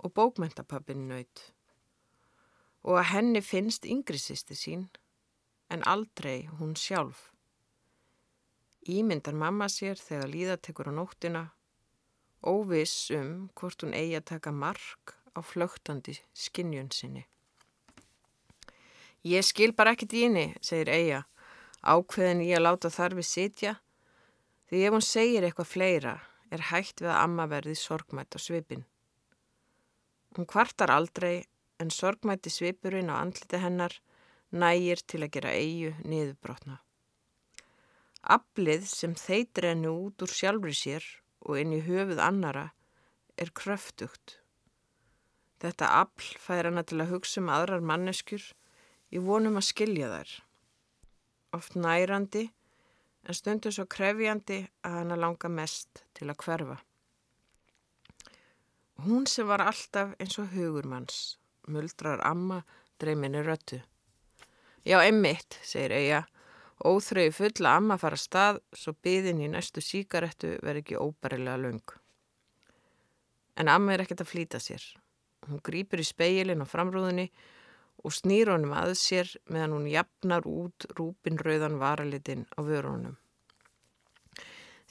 og 0.02 0.10
bókmentapappin 0.16 1.06
nöyt 1.06 1.53
og 2.84 3.00
að 3.00 3.10
henni 3.14 3.40
finnst 3.40 3.88
yngri 3.88 4.20
sýsti 4.20 4.56
sín 4.58 4.88
en 5.72 5.84
aldrei 5.88 6.44
hún 6.58 6.74
sjálf. 6.76 7.30
Ímyndar 8.84 9.36
mamma 9.40 9.70
sér 9.72 9.96
þegar 9.96 10.28
líða 10.28 10.56
tekur 10.60 10.90
á 10.92 10.94
nóttina, 10.94 11.44
óviss 12.44 13.08
um 13.16 13.48
hvort 13.56 13.80
hún 13.80 13.96
eigi 13.96 14.18
að 14.18 14.28
taka 14.34 14.52
mark 14.52 15.14
á 15.32 15.40
flögtandi 15.40 16.18
skinnjun 16.36 16.92
sinni. 16.92 17.24
Ég 19.24 19.40
skil 19.40 19.72
bara 19.72 19.94
ekkit 19.96 20.12
í 20.12 20.26
henni, 20.26 20.46
segir 20.60 20.90
Eija, 20.92 21.22
ákveðin 21.80 22.44
í 22.44 22.50
að 22.52 22.66
láta 22.66 22.90
þarfi 22.92 23.24
sitja, 23.24 23.78
því 24.68 24.82
ef 24.84 24.92
hún 24.92 25.06
segir 25.06 25.46
eitthvað 25.48 25.70
fleira 25.72 26.14
er 26.52 26.68
hægt 26.68 27.00
við 27.00 27.08
að 27.08 27.22
amma 27.22 27.48
verði 27.48 27.72
sorgmætt 27.80 28.36
á 28.36 28.38
svipin. 28.38 28.84
Hún 30.36 30.48
kvartar 30.50 30.92
aldrei 30.92 31.46
en 31.82 31.90
sorgmætti 31.90 32.52
svipurinn 32.52 33.12
á 33.12 33.18
andliti 33.20 33.60
hennar 33.62 33.98
nægir 34.54 35.02
til 35.06 35.24
að 35.26 35.32
gera 35.36 35.52
Eiju 35.58 35.92
niðurbrotna. 36.04 36.78
Aflið 38.24 38.86
sem 38.88 39.14
þeitir 39.18 39.68
henni 39.72 39.90
út 39.90 40.22
úr 40.24 40.32
sjálfri 40.32 40.74
sér 40.78 41.04
og 41.44 41.60
inn 41.60 41.74
í 41.76 41.82
höfuð 41.84 42.22
annara 42.22 42.70
er 43.36 43.50
kröftugt. 43.52 44.38
Þetta 45.60 45.90
afl 46.00 46.38
fær 46.40 46.70
hana 46.70 46.84
til 46.86 47.00
að 47.02 47.12
hugsa 47.14 47.42
um 47.42 47.50
aðrar 47.52 47.84
manneskjur 47.84 48.46
í 49.14 49.22
vonum 49.22 49.58
að 49.60 49.68
skilja 49.70 50.10
þær. 50.12 50.32
Oft 51.58 51.76
nærandi 51.78 52.48
en 53.24 53.38
stundu 53.38 53.72
svo 53.72 53.86
krefjandi 53.90 54.64
að 54.84 54.98
hana 55.00 55.20
langa 55.20 55.50
mest 55.50 56.04
til 56.16 56.28
að 56.30 56.40
hverfa. 56.44 56.80
Hún 59.04 59.26
sem 59.26 59.48
var 59.48 59.64
alltaf 59.64 60.14
eins 60.22 60.36
og 60.38 60.52
hugurmanns, 60.54 61.36
muldrar 61.68 62.22
amma 62.26 62.62
dreyminni 63.00 63.42
röttu. 63.44 63.80
Já, 64.84 65.00
einmitt, 65.00 65.58
segir 65.62 65.92
Eija 65.96 66.24
Óþröyu 66.84 67.32
fulla 67.32 67.76
amma 67.78 67.96
fara 67.96 68.16
stað 68.18 68.58
svo 68.76 68.92
byðin 69.06 69.40
í 69.44 69.48
næstu 69.48 69.80
síkarettu 69.80 70.56
verð 70.60 70.82
ekki 70.82 70.98
óbærilega 70.98 71.60
laung. 71.62 71.94
En 73.56 73.70
amma 73.70 73.94
er 73.94 74.02
ekkert 74.02 74.24
að 74.24 74.32
flýta 74.32 74.60
sér. 74.60 74.82
Hún 75.46 75.62
grýpur 75.64 76.02
í 76.02 76.06
speilin 76.06 76.64
á 76.64 76.66
framrúðinni 76.66 77.28
og 78.04 78.12
snýr 78.12 78.50
honum 78.52 78.74
að 78.76 78.96
sér 79.00 79.30
meðan 79.48 79.76
hún 79.78 79.86
jafnar 79.92 80.48
út 80.50 80.88
rúpinröðan 80.98 81.78
varalitinn 81.80 82.44
á 82.52 82.60
vörunum. 82.66 83.16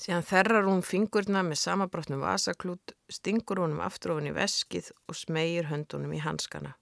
Síðan 0.04 0.26
þerrar 0.28 0.66
hún 0.68 0.82
fingurna 0.84 1.46
með 1.48 1.62
samabrotnum 1.62 2.26
vasaklút, 2.26 2.92
stingur 3.08 3.62
honum 3.64 3.80
aftur 3.86 4.18
ofin 4.18 4.28
í 4.28 4.36
veskið 4.36 4.90
og 5.08 5.16
smegir 5.16 5.70
höndunum 5.70 6.12
í 6.12 6.20
hanskana. 6.20 6.74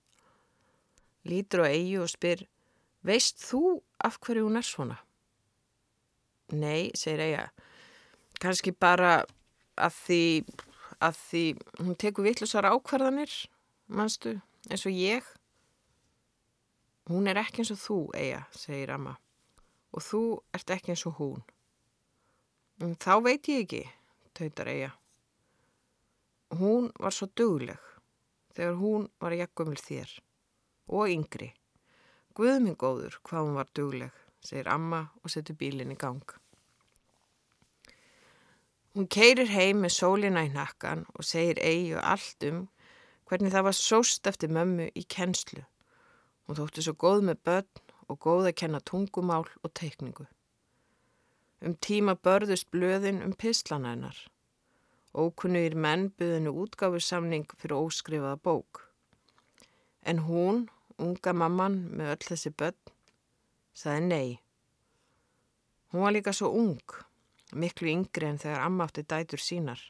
Lítur 1.29 1.61
á 1.61 1.69
eigi 1.69 1.99
og 2.01 2.09
spyr 2.09 2.47
Veist 3.05 3.37
þú 3.41 3.81
af 4.01 4.17
hverju 4.21 4.47
hún 4.47 4.57
er 4.57 4.65
svona? 4.65 4.97
Nei, 6.53 6.89
segir 6.97 7.21
Eija. 7.25 7.45
Kanski 8.41 8.73
bara 8.73 9.23
að 9.77 9.95
því, 10.01 10.23
að 11.01 11.21
því 11.21 11.43
hún 11.79 11.97
tekur 12.01 12.25
vittlusar 12.25 12.67
ákvarðanir, 12.69 13.33
mannstu, 13.89 14.35
eins 14.69 14.85
og 14.89 14.97
ég. 14.97 15.25
Hún 17.09 17.29
er 17.29 17.41
ekki 17.41 17.61
eins 17.61 17.73
og 17.73 17.81
þú, 17.85 17.99
Eija, 18.17 18.43
segir 18.53 18.93
Amma. 18.97 19.15
Og 19.93 20.05
þú 20.05 20.21
ert 20.57 20.77
ekki 20.77 20.93
eins 20.93 21.05
og 21.09 21.17
hún. 21.21 21.41
En 22.81 22.95
þá 22.97 23.13
veit 23.21 23.45
ég 23.45 23.59
ekki, 23.61 23.79
tautar 24.33 24.69
Eija. 24.71 24.89
Hún 26.57 26.87
var 26.97 27.13
svo 27.13 27.27
dugleg 27.37 27.77
þegar 28.55 28.79
hún 28.79 29.05
var 29.21 29.35
um 29.37 29.75
þér 29.77 30.15
og 30.89 31.13
yngri. 31.13 31.51
Guðmingóður 32.33 33.19
hvað 33.21 33.45
hún 33.45 33.59
var 33.59 33.69
dugleg, 33.77 34.11
segir 34.41 34.71
amma 34.73 35.03
og 35.21 35.29
setur 35.29 35.59
bílinn 35.61 35.93
í 35.93 35.99
gang. 35.99 36.25
Hún 38.97 39.07
keirir 39.07 39.53
heim 39.53 39.85
með 39.85 39.95
sólina 39.99 40.41
í 40.43 40.51
nakkan 40.51 41.05
og 41.13 41.23
segir 41.23 41.61
eigi 41.61 41.93
og 41.93 42.03
allt 42.15 42.49
um 42.49 42.65
hvernig 43.29 43.53
það 43.53 43.69
var 43.69 43.77
sóst 43.77 44.27
eftir 44.27 44.49
mömmu 44.49 44.89
í 44.97 45.05
kennslu. 45.05 45.61
Hún 46.49 46.57
þótti 46.57 46.81
svo 46.81 46.97
góð 46.97 47.29
með 47.29 47.45
börn 47.45 47.89
og 48.09 48.19
góð 48.25 48.49
að 48.49 48.57
kenna 48.65 48.81
tungumál 48.81 49.45
og 49.61 49.71
teikningu. 49.77 50.25
Um 51.61 51.75
tíma 51.77 52.15
börðust 52.17 52.71
blöðin 52.73 53.19
um 53.21 53.33
pislana 53.37 53.91
hennar. 53.93 54.17
Ókunnugir 55.13 55.75
menn 55.77 56.07
byðinu 56.17 56.55
útgáfursamning 56.63 57.45
fyrir 57.61 57.77
óskrifaða 57.77 58.39
bók. 58.41 58.81
En 60.01 60.23
hún 60.25 60.63
unga 60.97 61.35
mamman 61.37 61.77
með 61.93 62.15
öll 62.15 62.27
þessi 62.31 62.53
börn, 62.57 62.79
saði 63.77 64.01
nei. 64.07 64.31
Hún 65.93 66.05
var 66.07 66.15
líka 66.15 66.33
svo 66.33 66.49
ung, 66.55 66.97
miklu 67.53 67.93
yngri 67.93 68.31
en 68.31 68.41
þegar 68.41 68.65
amma 68.65 68.89
átti 68.89 69.05
dætur 69.05 69.45
sínar. 69.45 69.81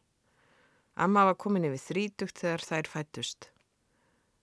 Amma 0.99 1.23
var 1.29 1.39
komin 1.39 1.69
yfir 1.71 1.85
þrítugt 1.87 2.43
þegar 2.43 2.67
þær 2.67 2.93
fættust. 2.97 3.51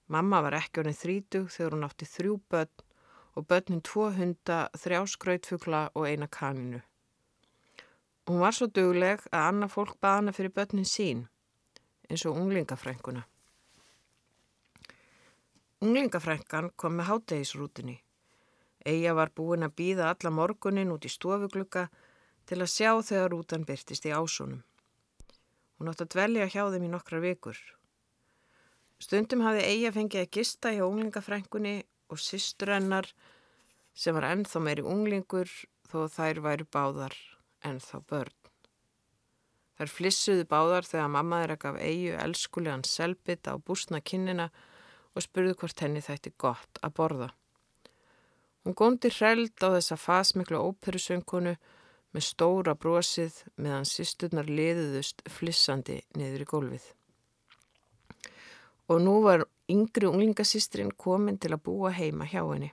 Mamma 0.09 0.41
var 0.47 0.57
ekki 0.63 0.81
orðin 0.81 0.97
þrítugt 0.97 1.59
þegar 1.59 1.77
hún 1.77 1.89
átti 1.91 2.09
þrjú 2.09 2.41
börn 2.49 2.87
og 3.37 3.45
börnin 3.51 3.85
tvo 3.85 4.09
hunda, 4.17 4.69
þrjá 4.73 5.05
skrautfugla 5.13 5.91
og 5.93 6.09
eina 6.09 6.27
kaninu. 6.33 6.81
Hún 8.29 8.43
var 8.45 8.53
svo 8.53 8.67
dugleg 8.69 9.23
að 9.33 9.47
annað 9.49 9.71
fólk 9.73 9.95
baðana 10.05 10.35
fyrir 10.37 10.53
börnin 10.53 10.85
sín, 10.85 11.21
eins 12.13 12.27
og 12.29 12.37
unglingafrænguna. 12.37 13.23
Unglingafrænkan 15.81 16.69
kom 16.77 16.99
með 16.99 17.09
hátegisrútinni. 17.09 17.95
Eija 18.85 19.15
var 19.17 19.33
búin 19.33 19.65
að 19.65 19.73
býða 19.81 20.11
alla 20.11 20.33
morgunin 20.41 20.93
út 20.93 21.09
í 21.09 21.13
stofuglukka 21.15 21.87
til 22.45 22.59
að 22.61 22.73
sjá 22.75 22.91
þegar 23.13 23.33
rútan 23.33 23.65
byrtist 23.65 24.05
í 24.05 24.13
ásónum. 24.13 24.61
Hún 25.81 25.89
átt 25.89 26.05
að 26.05 26.13
dvelja 26.19 26.51
hjá 26.53 26.67
þeim 26.69 26.85
í 26.85 26.93
nokkrar 26.93 27.25
vikur. 27.25 27.57
Stundum 29.01 29.47
hafði 29.47 29.65
Eija 29.73 29.95
fengið 29.97 30.27
að 30.27 30.31
gista 30.37 30.75
hjá 30.77 30.85
unglingafrænkunni 30.85 31.75
og 32.13 32.21
sýsturennar 32.21 33.09
sem 33.97 34.13
var 34.13 34.29
ennþá 34.35 34.65
meiri 34.69 34.85
unglingur 34.85 35.49
þó 35.89 36.05
þær 36.13 36.45
væri 36.45 36.69
báðar 36.69 37.17
ennþá 37.67 38.03
börn. 38.11 38.35
Þær 39.79 39.93
flissuðu 39.95 40.45
báðar 40.51 40.87
þegar 40.87 41.11
mammaður 41.15 41.55
ekki 41.55 41.69
af 41.71 41.77
Eiju 41.79 42.15
elskulegan 42.19 42.85
selbit 42.87 43.47
á 43.47 43.55
búsna 43.63 44.01
kinnina 44.03 44.49
og 45.15 45.23
spurði 45.23 45.55
hvort 45.61 45.83
henni 45.85 46.03
þætti 46.03 46.33
gott 46.39 46.81
að 46.83 46.95
borða. 46.99 47.29
Hún 48.67 48.75
góndi 48.75 49.11
hreld 49.15 49.55
á 49.63 49.69
þessa 49.79 49.97
fasmiklu 49.97 50.59
óperusöngkonu 50.59 51.55
með 52.13 52.25
stóra 52.27 52.75
brosið 52.75 53.43
meðan 53.57 53.87
sýsturnar 53.89 54.51
liðuðust 54.51 55.23
flissandi 55.31 56.01
niður 56.19 56.45
í 56.45 56.49
gólfið. 56.51 56.89
Og 58.89 59.03
nú 59.05 59.19
var 59.25 59.47
yngri 59.71 60.09
unglingasýstrin 60.09 60.91
komin 60.97 61.39
til 61.39 61.53
að 61.55 61.65
búa 61.69 61.93
heima 61.95 62.27
hjá 62.27 62.41
henni. 62.43 62.73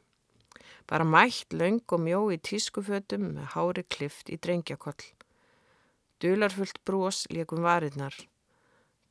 Bara 0.85 1.05
mætt 1.05 1.53
laung 1.53 1.81
og 1.89 2.01
mjó 2.05 2.21
í 2.29 2.37
tískufötum 2.37 3.31
með 3.33 3.53
hári 3.55 3.83
klift 3.89 4.29
í 4.29 4.37
drengjakoll. 4.37 5.01
Dularfullt 6.21 6.77
bros 6.85 7.25
líkum 7.33 7.65
varirnar. 7.65 8.13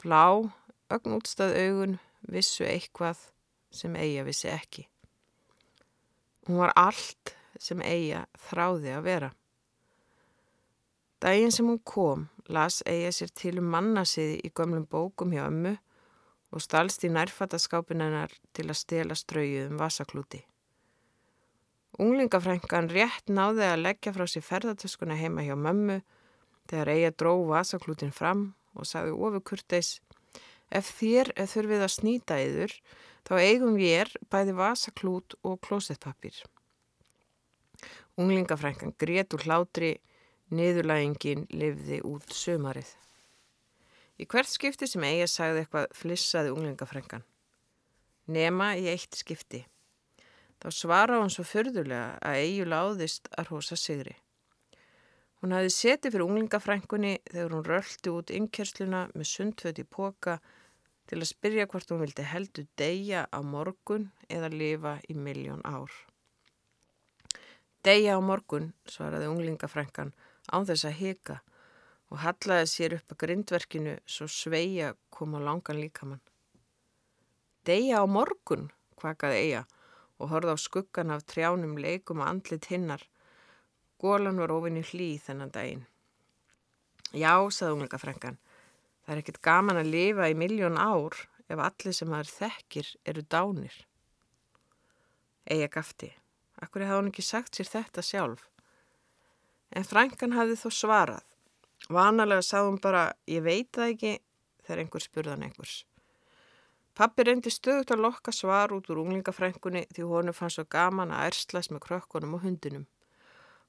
Blá, 0.02 0.38
ögn 0.94 1.16
útstað 1.16 1.56
augun, 1.58 1.98
vissu 2.30 2.64
eitthvað 2.68 3.18
sem 3.74 3.96
Eija 3.98 4.22
vissi 4.24 4.48
ekki. 4.52 4.86
Hún 6.46 6.60
var 6.62 6.74
allt 6.76 7.34
sem 7.58 7.82
Eija 7.82 8.24
þráði 8.48 8.94
að 8.94 9.04
vera. 9.08 9.32
Dægin 11.24 11.52
sem 11.56 11.66
hún 11.66 11.80
kom 11.82 12.28
las 12.52 12.82
Eija 12.86 13.10
sér 13.16 13.30
til 13.34 13.58
um 13.58 13.70
mannasiði 13.72 14.40
í 14.44 14.52
gömlum 14.52 14.86
bókum 14.86 15.32
hjá 15.32 15.46
ömmu 15.48 15.76
og 16.54 16.62
stalst 16.62 17.04
í 17.06 17.10
nærfattaskápinennar 17.10 18.34
til 18.54 18.68
að 18.68 18.80
stela 18.80 19.16
ströyið 19.18 19.72
um 19.72 19.80
vasaklúti. 19.80 20.44
Unglingafrængan 22.02 22.90
rétt 22.90 23.30
náði 23.30 23.68
að 23.68 23.84
leggja 23.84 24.14
frá 24.16 24.26
sér 24.26 24.42
ferðartöskuna 24.42 25.14
heima 25.18 25.44
hjá 25.46 25.54
mömmu 25.54 26.00
þegar 26.70 26.90
Eija 26.90 27.12
dró 27.14 27.36
vasaklútin 27.46 28.14
fram 28.14 28.48
og 28.74 28.88
sagði 28.90 29.14
ofur 29.14 29.44
kurteis 29.52 29.98
Ef 30.74 30.88
þér 30.98 31.30
þurfið 31.38 31.84
að 31.84 31.92
snýta 31.92 32.38
yður, 32.42 32.72
þá 33.22 33.34
eigum 33.38 33.76
við 33.78 34.14
bæði 34.32 34.56
vasaklút 34.58 35.36
og 35.46 35.60
klósettpapir. 35.62 36.40
Unglingafrænkan 38.18 38.94
grét 38.98 39.34
úr 39.34 39.44
hlátri, 39.46 39.92
niðurlægingin 40.54 41.46
lifði 41.50 42.00
út 42.06 42.34
sömarið. 42.34 42.90
Í 44.18 44.26
hvert 44.30 44.50
skipti 44.50 44.86
sem 44.86 45.02
Eija 45.06 45.26
sagði 45.30 45.64
eitthvað 45.64 45.94
flissaði 45.98 46.52
unglingafrængan. 46.54 47.24
Nema 48.30 48.74
í 48.78 48.86
eitt 48.90 49.18
skipti. 49.18 49.64
Þá 50.64 50.70
svara 50.72 51.16
hún 51.20 51.28
svo 51.28 51.42
förðulega 51.44 52.14
að 52.24 52.38
Eiju 52.40 52.64
láðist 52.64 53.26
að 53.36 53.50
rosa 53.50 53.76
sigri. 53.76 54.14
Hún 55.42 55.52
hafði 55.52 55.72
setið 55.74 56.14
fyrir 56.14 56.24
unglingafrængunni 56.24 57.10
þegar 57.26 57.52
hún 57.52 57.66
röldi 57.66 58.12
út 58.14 58.32
innkersluna 58.32 59.02
með 59.12 59.28
sundföt 59.28 59.82
í 59.82 59.84
póka 59.84 60.38
til 61.04 61.18
að 61.18 61.28
spyrja 61.28 61.66
hvort 61.68 61.92
hún 61.92 62.00
vildi 62.00 62.24
heldur 62.24 62.64
deyja 62.80 63.26
á 63.28 63.38
morgun 63.44 64.08
eða 64.32 64.48
lifa 64.54 64.94
í 65.04 65.18
miljón 65.26 65.60
ár. 65.68 65.92
Deyja 67.84 68.16
á 68.16 68.20
morgun, 68.24 68.72
svaraði 68.88 69.28
unglingafrængan 69.34 70.14
án 70.48 70.64
þess 70.64 70.88
að 70.88 70.98
hika 71.02 71.40
og 72.08 72.24
hallaði 72.24 72.72
sér 72.72 72.96
upp 73.02 73.12
að 73.12 73.20
grindverkinu 73.26 73.98
svo 74.08 74.32
sveia 74.32 74.94
kom 75.12 75.36
á 75.36 75.44
langan 75.44 75.84
líkamann. 75.84 76.24
Deyja 77.68 78.00
á 78.00 78.08
morgun, 78.08 78.70
kvakaði 78.96 79.44
Eija 79.44 79.66
og 80.18 80.30
horða 80.30 80.54
á 80.54 80.58
skuggan 80.60 81.12
af 81.14 81.26
trjánum 81.26 81.78
leikum 81.80 82.22
og 82.22 82.30
andlit 82.30 82.70
hinnar 82.70 83.02
Gólan 84.04 84.36
var 84.36 84.52
ofinni 84.52 84.82
hlýð 84.84 85.22
þennan 85.24 85.52
daginn. 85.54 85.84
Já, 87.14 87.38
sagði 87.48 87.76
unglingafrængan, 87.76 88.36
það 89.06 89.14
er 89.14 89.20
ekkert 89.22 89.40
gaman 89.46 89.80
að 89.80 89.92
lifa 89.94 90.26
í 90.28 90.34
miljón 90.36 90.76
ár 90.76 91.16
ef 91.48 91.62
allir 91.62 91.96
sem 91.96 92.10
það 92.12 92.24
er 92.24 92.32
þekkir 92.32 92.90
eru 93.12 93.24
dánir. 93.32 93.78
Eija 95.48 95.70
gafti. 95.72 96.10
Akkur 96.60 96.84
hafði 96.84 96.98
hún 96.98 97.10
ekki 97.12 97.24
sagt 97.24 97.56
sér 97.56 97.70
þetta 97.70 98.04
sjálf. 98.04 98.44
En 99.72 99.88
frængan 99.88 100.36
hafði 100.36 100.58
þó 100.60 100.68
svarað. 100.82 101.24
Vanalega 101.88 102.44
sagði 102.44 102.70
hún 102.74 102.80
bara, 102.84 103.06
ég 103.28 103.44
veit 103.44 103.72
það 103.72 103.94
ekki, 103.94 104.14
þegar 104.66 104.84
einhver 104.84 105.04
spurðan 105.06 105.48
einhvers. 105.48 105.78
Pappi 106.94 107.24
reyndi 107.26 107.50
stöðut 107.50 107.90
að 107.90 108.04
lokka 108.04 108.30
svar 108.30 108.70
út 108.76 108.86
úr 108.92 109.00
unglingafrængunni 109.02 109.88
því 109.96 110.04
honu 110.06 110.34
fannst 110.36 110.60
svo 110.60 110.64
gaman 110.70 111.10
að 111.10 111.32
erslas 111.32 111.68
með 111.72 111.82
krökkunum 111.88 112.36
og 112.38 112.44
hundunum. 112.46 112.84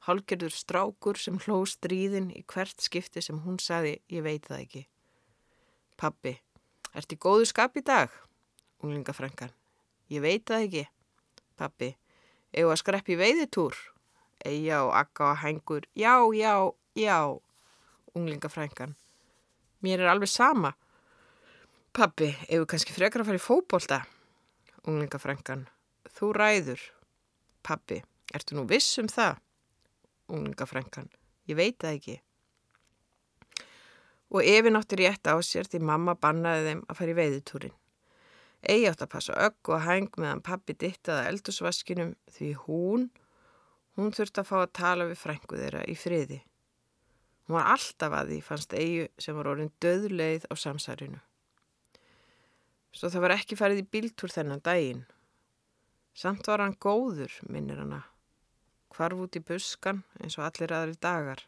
Hálgerður 0.06 0.54
strákur 0.54 1.18
sem 1.18 1.40
hló 1.42 1.64
stríðin 1.66 2.30
í 2.38 2.44
hvert 2.46 2.86
skipti 2.86 3.24
sem 3.26 3.40
hún 3.42 3.58
saði 3.58 3.96
ég 4.14 4.22
veit 4.28 4.46
það 4.46 4.62
ekki. 4.68 4.84
Pappi, 5.98 6.36
ert 6.94 7.16
í 7.16 7.18
góðu 7.18 7.50
skap 7.50 7.82
í 7.82 7.86
dag? 7.88 8.14
Unglingafrængan. 8.86 9.56
Ég 10.14 10.22
veit 10.22 10.46
það 10.46 10.68
ekki. 10.68 10.86
Pappi, 11.58 11.96
eigum 12.54 12.76
að 12.76 12.82
skreppi 12.84 13.18
veiðitúr? 13.18 13.74
Eija 14.46 14.84
og 14.86 14.94
akka 14.94 15.32
og 15.32 15.42
hengur. 15.42 15.90
Já, 15.98 16.22
já, 16.38 16.54
já. 16.94 17.18
Unglingafrængan. 18.14 18.94
Mér 19.82 20.06
er 20.06 20.14
alveg 20.14 20.30
sama. 20.30 20.76
Pappi, 21.96 22.34
eigum 22.50 22.68
kannski 22.68 22.92
frekar 22.92 23.22
að 23.24 23.30
fara 23.30 23.40
í 23.40 23.44
fókbólta? 23.46 24.02
Unglingafrængan. 24.84 25.62
Þú 26.12 26.32
ræður. 26.36 26.82
Pappi, 27.64 28.02
ertu 28.36 28.58
nú 28.58 28.66
viss 28.68 29.00
um 29.00 29.08
það? 29.08 29.38
unglingafrænkan. 30.28 31.10
Ég 31.48 31.58
veit 31.58 31.78
það 31.82 31.98
ekki. 31.98 32.16
Og 34.34 34.44
Efi 34.44 34.72
nátti 34.74 34.98
rétt 35.00 35.30
á 35.30 35.38
sér 35.46 35.70
því 35.70 35.84
mamma 35.86 36.16
bannaði 36.20 36.66
þeim 36.70 36.82
að 36.90 37.00
fara 37.00 37.14
í 37.14 37.18
veiðutúrin. 37.20 37.76
Egi 38.66 38.90
átt 38.90 39.04
að 39.06 39.12
passa 39.14 39.38
ögg 39.46 39.70
og 39.70 39.86
hæng 39.86 40.18
meðan 40.18 40.42
pappi 40.44 40.74
dittaði 40.74 41.30
eldusvaskinum 41.30 42.16
því 42.34 42.50
hún, 42.66 43.06
hún 43.96 44.12
þurfti 44.16 44.42
að 44.42 44.50
fá 44.50 44.58
að 44.64 44.74
tala 44.82 45.08
við 45.12 45.22
frængu 45.22 45.62
þeirra 45.62 45.86
í 45.86 45.96
friði. 46.00 46.42
Hún 47.46 47.60
var 47.60 47.72
alltaf 47.76 48.18
að 48.18 48.34
því 48.34 48.42
fannst 48.50 48.74
Egi 48.74 49.08
sem 49.22 49.38
var 49.38 49.54
orðin 49.54 49.72
döðleið 49.80 50.50
á 50.50 50.54
samsarinu. 50.58 51.22
Svo 52.96 53.12
það 53.12 53.26
var 53.28 53.36
ekki 53.36 53.60
farið 53.60 53.84
í 53.84 53.88
bíltúr 53.92 54.32
þennan 54.32 54.64
daginn. 54.64 55.06
Samt 56.16 56.48
var 56.48 56.64
hann 56.64 56.78
góður, 56.80 57.34
minnir 57.52 57.84
hana 57.84 58.06
hvarf 58.96 59.26
út 59.26 59.36
í 59.36 59.44
buskan 59.44 60.04
eins 60.22 60.38
og 60.40 60.46
allir 60.48 60.74
aðri 60.76 60.96
dagar. 61.04 61.42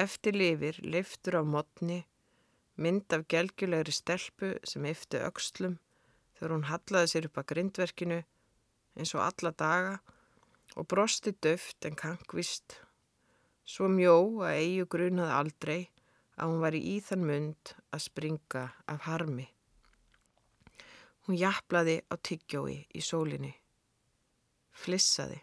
Eftir 0.00 0.36
lifir 0.36 0.78
liftur 0.80 1.36
á 1.36 1.42
modni, 1.44 2.00
mynd 2.80 3.12
af 3.12 3.26
gelgjulegri 3.28 3.92
stelpu 3.92 4.54
sem 4.64 4.86
eftir 4.88 5.26
aukslum 5.28 5.76
þegar 6.38 6.54
hún 6.54 6.68
hallaði 6.70 7.12
sér 7.12 7.28
upp 7.28 7.42
að 7.42 7.50
grindverkinu 7.52 8.20
eins 8.96 9.12
og 9.16 9.24
alla 9.26 9.52
daga 9.52 9.98
og 10.80 10.88
brosti 10.88 11.34
döft 11.44 11.84
en 11.84 11.98
kankvist, 11.98 12.78
svo 13.66 13.90
mjó 13.92 14.16
að 14.46 14.62
eigu 14.64 14.88
grunaði 14.94 15.36
aldrei 15.36 15.80
að 16.40 16.48
hún 16.48 16.64
var 16.64 16.76
í 16.78 16.96
þann 17.04 17.26
mund 17.28 17.74
að 17.92 18.06
springa 18.06 18.68
af 18.88 19.04
harmi. 19.10 19.50
Hún 21.30 21.38
jaflaði 21.38 21.92
á 22.10 22.18
tyggjói 22.18 22.72
í 22.90 23.00
sólinni, 23.06 23.52
flissaði. 24.74 25.36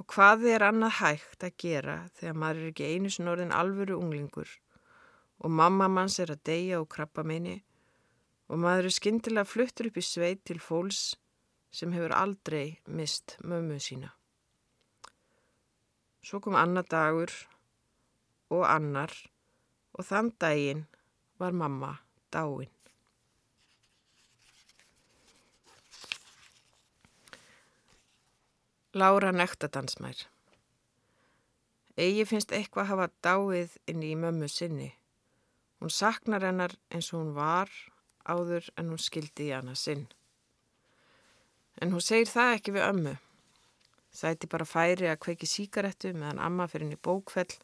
Og 0.00 0.06
hvað 0.14 0.46
er 0.48 0.64
annað 0.64 0.94
hægt 0.96 1.44
að 1.44 1.58
gera 1.60 1.96
þegar 2.16 2.38
maður 2.40 2.62
er 2.62 2.70
ekki 2.70 2.86
einu 2.88 3.12
snorðin 3.12 3.52
alvöru 3.52 3.98
unglingur 4.00 4.54
og 5.44 5.52
mamma 5.58 5.90
manns 5.92 6.16
er 6.24 6.32
að 6.32 6.40
deyja 6.48 6.80
og 6.80 6.88
krabba 6.96 7.26
minni 7.28 7.58
og 8.48 8.64
maður 8.64 8.88
er 8.88 8.96
skindilega 8.96 9.44
fluttur 9.44 9.90
upp 9.90 10.00
í 10.00 10.06
sveit 10.08 10.40
til 10.48 10.56
fólks 10.70 11.02
sem 11.68 11.92
hefur 11.92 12.16
aldrei 12.16 12.80
mist 12.88 13.36
mömmu 13.44 13.76
sína. 13.76 14.14
Svo 16.24 16.40
kom 16.40 16.56
annar 16.56 16.88
dagur 16.88 17.36
og 18.48 18.64
annar 18.72 19.12
og 19.92 20.08
þann 20.08 20.32
daginn 20.40 20.86
var 21.36 21.52
mamma 21.52 21.98
dáin. 22.32 22.79
Lára 28.90 29.30
nektadansmær 29.30 30.24
Egi 31.94 32.24
finnst 32.26 32.50
eitthvað 32.50 32.88
hafa 32.88 33.04
dáið 33.22 33.76
inn 33.86 34.00
í 34.02 34.16
mömmu 34.18 34.48
sinni. 34.50 34.88
Hún 35.78 35.92
saknar 35.94 36.42
hennar 36.42 36.74
eins 36.90 37.12
og 37.12 37.20
hún 37.20 37.30
var 37.36 37.70
áður 38.26 38.66
en 38.74 38.88
hún 38.90 38.98
skildi 38.98 39.46
í 39.46 39.52
hana 39.54 39.76
sinn. 39.78 40.08
En 41.78 41.94
hún 41.94 42.02
segir 42.02 42.26
það 42.32 42.54
ekki 42.56 42.74
við 42.74 42.86
ömmu. 42.88 43.12
Sæti 44.10 44.50
bara 44.50 44.66
færi 44.66 45.06
að 45.06 45.20
kveiki 45.22 45.46
síkarettu 45.46 46.10
meðan 46.10 46.42
amma 46.42 46.66
fyrir 46.66 46.88
henni 46.88 46.98
bókfell 46.98 47.54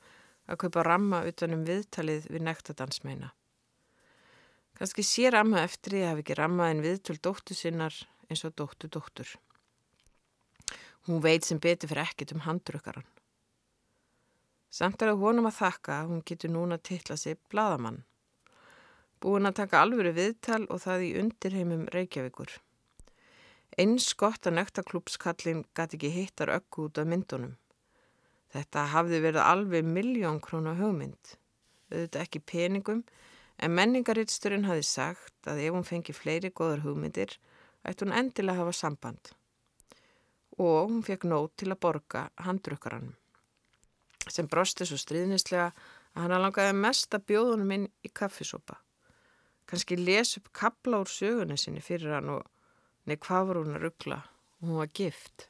að 0.47 0.61
kaupa 0.62 0.85
ramma 0.87 1.25
utanum 1.27 1.67
viðtalið 1.67 2.31
við 2.31 2.47
nektadansmeina. 2.53 3.33
Kanski 4.79 5.03
sér 5.03 5.41
amma 5.41 5.67
eftir 5.67 5.97
því 5.97 6.05
að 6.05 6.12
hafi 6.12 6.27
ekki 6.27 6.39
rammaðin 6.39 6.87
viðtöl 6.87 7.19
dóttu 7.19 7.59
sinnar 7.59 7.99
eins 8.31 8.47
og 8.47 8.55
dóttu 8.55 8.87
dóttur. 8.87 9.35
Hún 11.07 11.23
veit 11.23 11.45
sem 11.47 11.61
betur 11.62 11.87
fyrir 11.87 12.03
ekkit 12.03 12.33
um 12.35 12.40
handrukkaran. 12.42 13.05
Samt 14.75 15.03
er 15.05 15.12
að 15.12 15.21
honum 15.23 15.47
að 15.47 15.61
þakka 15.61 15.99
að 16.01 16.09
hún 16.11 16.23
getur 16.27 16.51
núna 16.51 16.79
tilla 16.83 17.16
sig 17.16 17.38
bladamann. 17.53 18.01
Búin 19.23 19.47
að 19.47 19.61
taka 19.61 19.85
alvöru 19.85 20.11
viðtal 20.16 20.64
og 20.66 20.83
það 20.83 21.05
í 21.07 21.12
undirheimum 21.21 21.87
Reykjavíkur. 21.95 22.57
Eins 23.79 24.09
gott 24.19 24.51
að 24.51 24.59
nektaklúpskallin 24.59 25.62
gæti 25.79 25.97
ekki 26.01 26.12
hittar 26.16 26.53
ökku 26.57 26.88
út 26.88 26.99
af 26.99 27.07
myndunum. 27.07 27.55
Þetta 28.51 28.88
hafði 28.97 29.23
verið 29.29 29.47
alveg 29.47 29.87
miljón 29.87 30.42
krónu 30.42 30.75
hugmynd. 30.75 31.37
Auðvitað 31.92 32.27
ekki 32.27 32.42
peningum 32.51 33.07
en 33.62 33.79
menningarittsturinn 33.79 34.66
hafi 34.66 34.83
sagt 34.83 35.47
að 35.47 35.62
ef 35.69 35.79
hún 35.79 35.87
fengi 35.87 36.12
fleiri 36.16 36.51
góðar 36.51 36.83
hugmyndir 36.83 37.38
ætti 37.87 38.03
hún 38.03 38.16
endilega 38.16 38.59
að 38.59 38.64
hafa 38.64 38.81
samband 38.83 39.37
og 40.57 40.90
hún 40.90 41.05
fekk 41.05 41.29
nót 41.29 41.57
til 41.61 41.71
að 41.73 41.81
borga 41.85 42.29
handrukkaranum 42.47 43.14
sem 44.33 44.49
brosti 44.51 44.87
svo 44.87 44.99
stríðnislega 44.99 45.69
að 46.16 46.23
hann 46.25 46.42
langaði 46.42 46.75
mest 46.79 47.14
að 47.14 47.27
bjóðunum 47.31 47.73
inn 47.77 47.87
í 48.07 48.11
kaffisopa. 48.11 48.79
Kanski 49.66 49.99
les 49.99 50.37
upp 50.38 50.53
kabla 50.55 51.03
úr 51.03 51.11
sögunni 51.11 51.59
sinni 51.59 51.83
fyrir 51.85 52.16
hann 52.16 52.31
og 52.37 52.47
nei 53.07 53.16
hvað 53.16 53.49
var 53.51 53.61
hún 53.61 53.77
að 53.77 53.87
ruggla 53.87 54.21
og 54.61 54.69
hún 54.69 54.81
var 54.81 54.92
gift. 54.95 55.49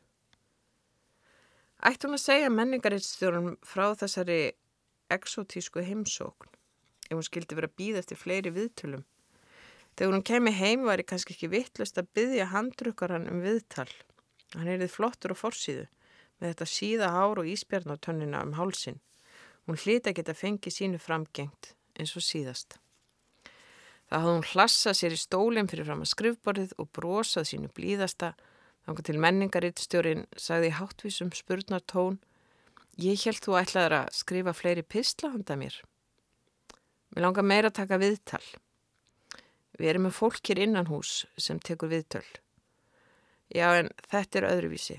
Ætti 1.87 2.09
hún 2.09 2.17
að 2.17 2.25
segja 2.25 2.53
menningaristjórnum 2.53 3.59
frá 3.65 3.91
þessari 4.01 4.41
exotísku 5.13 5.85
heimsókn 5.87 6.53
ef 7.07 7.15
hún 7.15 7.27
skildi 7.27 7.59
vera 7.59 7.71
býð 7.71 8.01
eftir 8.01 8.19
fleiri 8.19 8.51
viðtölum. 8.51 9.05
Þegar 9.97 10.13
hún 10.13 10.27
kemi 10.27 10.53
heim 10.53 10.83
var 10.89 11.01
ég 11.01 11.09
kannski 11.09 11.37
ekki 11.37 11.53
vittlust 11.53 12.01
að 12.01 12.11
byggja 12.17 12.51
handrukkaran 12.51 13.29
um 13.31 13.45
viðtal 13.45 13.89
Hann 14.57 14.73
erið 14.73 14.95
flottur 14.95 15.35
og 15.35 15.41
forsýðu 15.43 15.85
með 16.41 16.53
þetta 16.53 16.69
síða 16.73 17.13
hár 17.15 17.41
og 17.43 17.49
íspjarn 17.53 17.93
á 17.93 17.97
tönnina 18.01 18.43
um 18.45 18.57
hálsin. 18.57 19.01
Hún 19.67 19.81
hlita 19.81 20.15
geta 20.17 20.35
fengið 20.37 20.77
sínu 20.77 21.01
framgengt 21.03 21.73
eins 21.97 22.15
og 22.17 22.25
síðast. 22.25 22.79
Það 24.07 24.23
hafði 24.23 24.35
hún 24.37 24.49
hlassað 24.53 24.99
sér 25.01 25.17
í 25.17 25.19
stólinn 25.19 25.69
fyrir 25.71 25.89
fram 25.89 26.05
að 26.05 26.13
skrifborðið 26.13 26.77
og 26.79 26.91
brosað 26.95 27.49
sínu 27.51 27.73
blíðasta. 27.75 28.35
Þannig 28.87 29.09
til 29.09 29.19
menningarittstjórin 29.25 30.27
sagði 30.39 30.77
háttvísum 30.79 31.33
spurnartón 31.35 32.21
Ég 32.97 33.27
held 33.27 33.43
þú 33.45 33.59
ætlaður 33.59 33.95
að 33.99 34.15
skrifa 34.17 34.55
fleiri 34.57 34.81
pistla 34.81 35.29
handa 35.35 35.53
mér. 35.61 35.75
Mér 37.13 37.27
langar 37.27 37.45
meira 37.45 37.69
að 37.69 37.83
taka 37.83 37.99
viðtal. 38.01 38.41
Við 39.77 39.91
erum 39.91 40.07
með 40.09 40.17
fólkir 40.17 40.63
innan 40.65 40.89
hús 40.89 41.27
sem 41.37 41.61
tekur 41.61 41.93
viðtöl. 41.93 42.25
Já, 43.53 43.69
en 43.79 43.93
þetta 44.11 44.41
er 44.41 44.49
öðruvísi. 44.51 44.99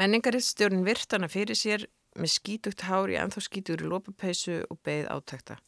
Menningarittstjórin 0.00 0.84
virt 0.86 1.12
hana 1.12 1.28
fyrir 1.28 1.58
sér 1.58 1.86
með 2.18 2.34
skítugt 2.34 2.84
hár 2.88 3.10
í 3.12 3.18
anþá 3.20 3.42
skítur 3.44 3.82
í 3.84 3.90
lópapeisu 3.90 4.62
og 4.68 4.80
beigð 4.86 5.10
átækta. 5.12 5.58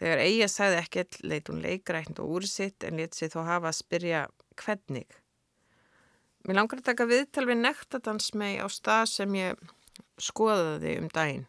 Þegar 0.00 0.22
Eija 0.24 0.48
sagði 0.48 0.78
ekkert 0.80 1.18
leit 1.28 1.50
hún 1.50 1.60
leikræknd 1.60 2.20
og 2.22 2.36
úr 2.38 2.46
sitt 2.48 2.86
en 2.88 2.96
let 3.00 3.16
sér 3.16 3.32
þó 3.34 3.42
hafa 3.44 3.68
að 3.68 3.78
spyrja 3.82 4.22
hvernig. 4.62 5.06
Mér 6.48 6.56
langar 6.56 6.80
að 6.80 6.88
taka 6.88 7.08
viðtal 7.10 7.44
við 7.50 7.60
nektadansmei 7.60 8.54
á 8.64 8.66
stað 8.72 9.10
sem 9.12 9.34
ég 9.36 9.64
skoðaði 10.20 10.96
um 11.02 11.10
daginn. 11.12 11.48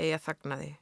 Eija 0.00 0.20
þagnaði. 0.24 0.79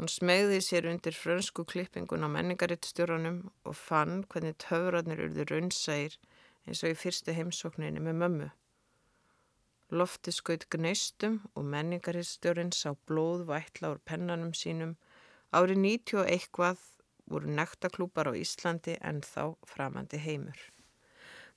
Hún 0.00 0.08
smegði 0.08 0.62
sér 0.64 0.86
undir 0.88 1.12
frönsku 1.12 1.66
klippingun 1.68 2.22
á 2.24 2.28
menningarittstjóranum 2.32 3.34
og 3.68 3.74
fann 3.76 4.22
hvernig 4.32 4.54
töfratnir 4.64 5.18
urði 5.26 5.44
raunsægir 5.50 6.14
eins 6.64 6.80
og 6.80 6.94
í 6.94 6.96
fyrstu 6.96 7.34
heimsókninni 7.36 8.00
með 8.06 8.16
mömmu. 8.22 8.46
Lofti 9.92 10.32
skaut 10.32 10.64
gneistum 10.72 11.36
og 11.52 11.68
menningarittstjórin 11.74 12.72
sá 12.72 12.94
blóð 13.10 13.44
vætla 13.52 13.92
úr 13.92 14.00
pennanum 14.08 14.56
sínum 14.56 14.96
Árið 15.52 15.84
90 15.84 16.22
og 16.22 16.32
eitthvað 16.32 16.88
voru 17.28 17.52
nektaklúpar 17.60 18.32
á 18.32 18.40
Íslandi 18.40 18.96
en 19.04 19.20
þá 19.20 19.52
framandi 19.68 20.24
heimur. 20.24 20.56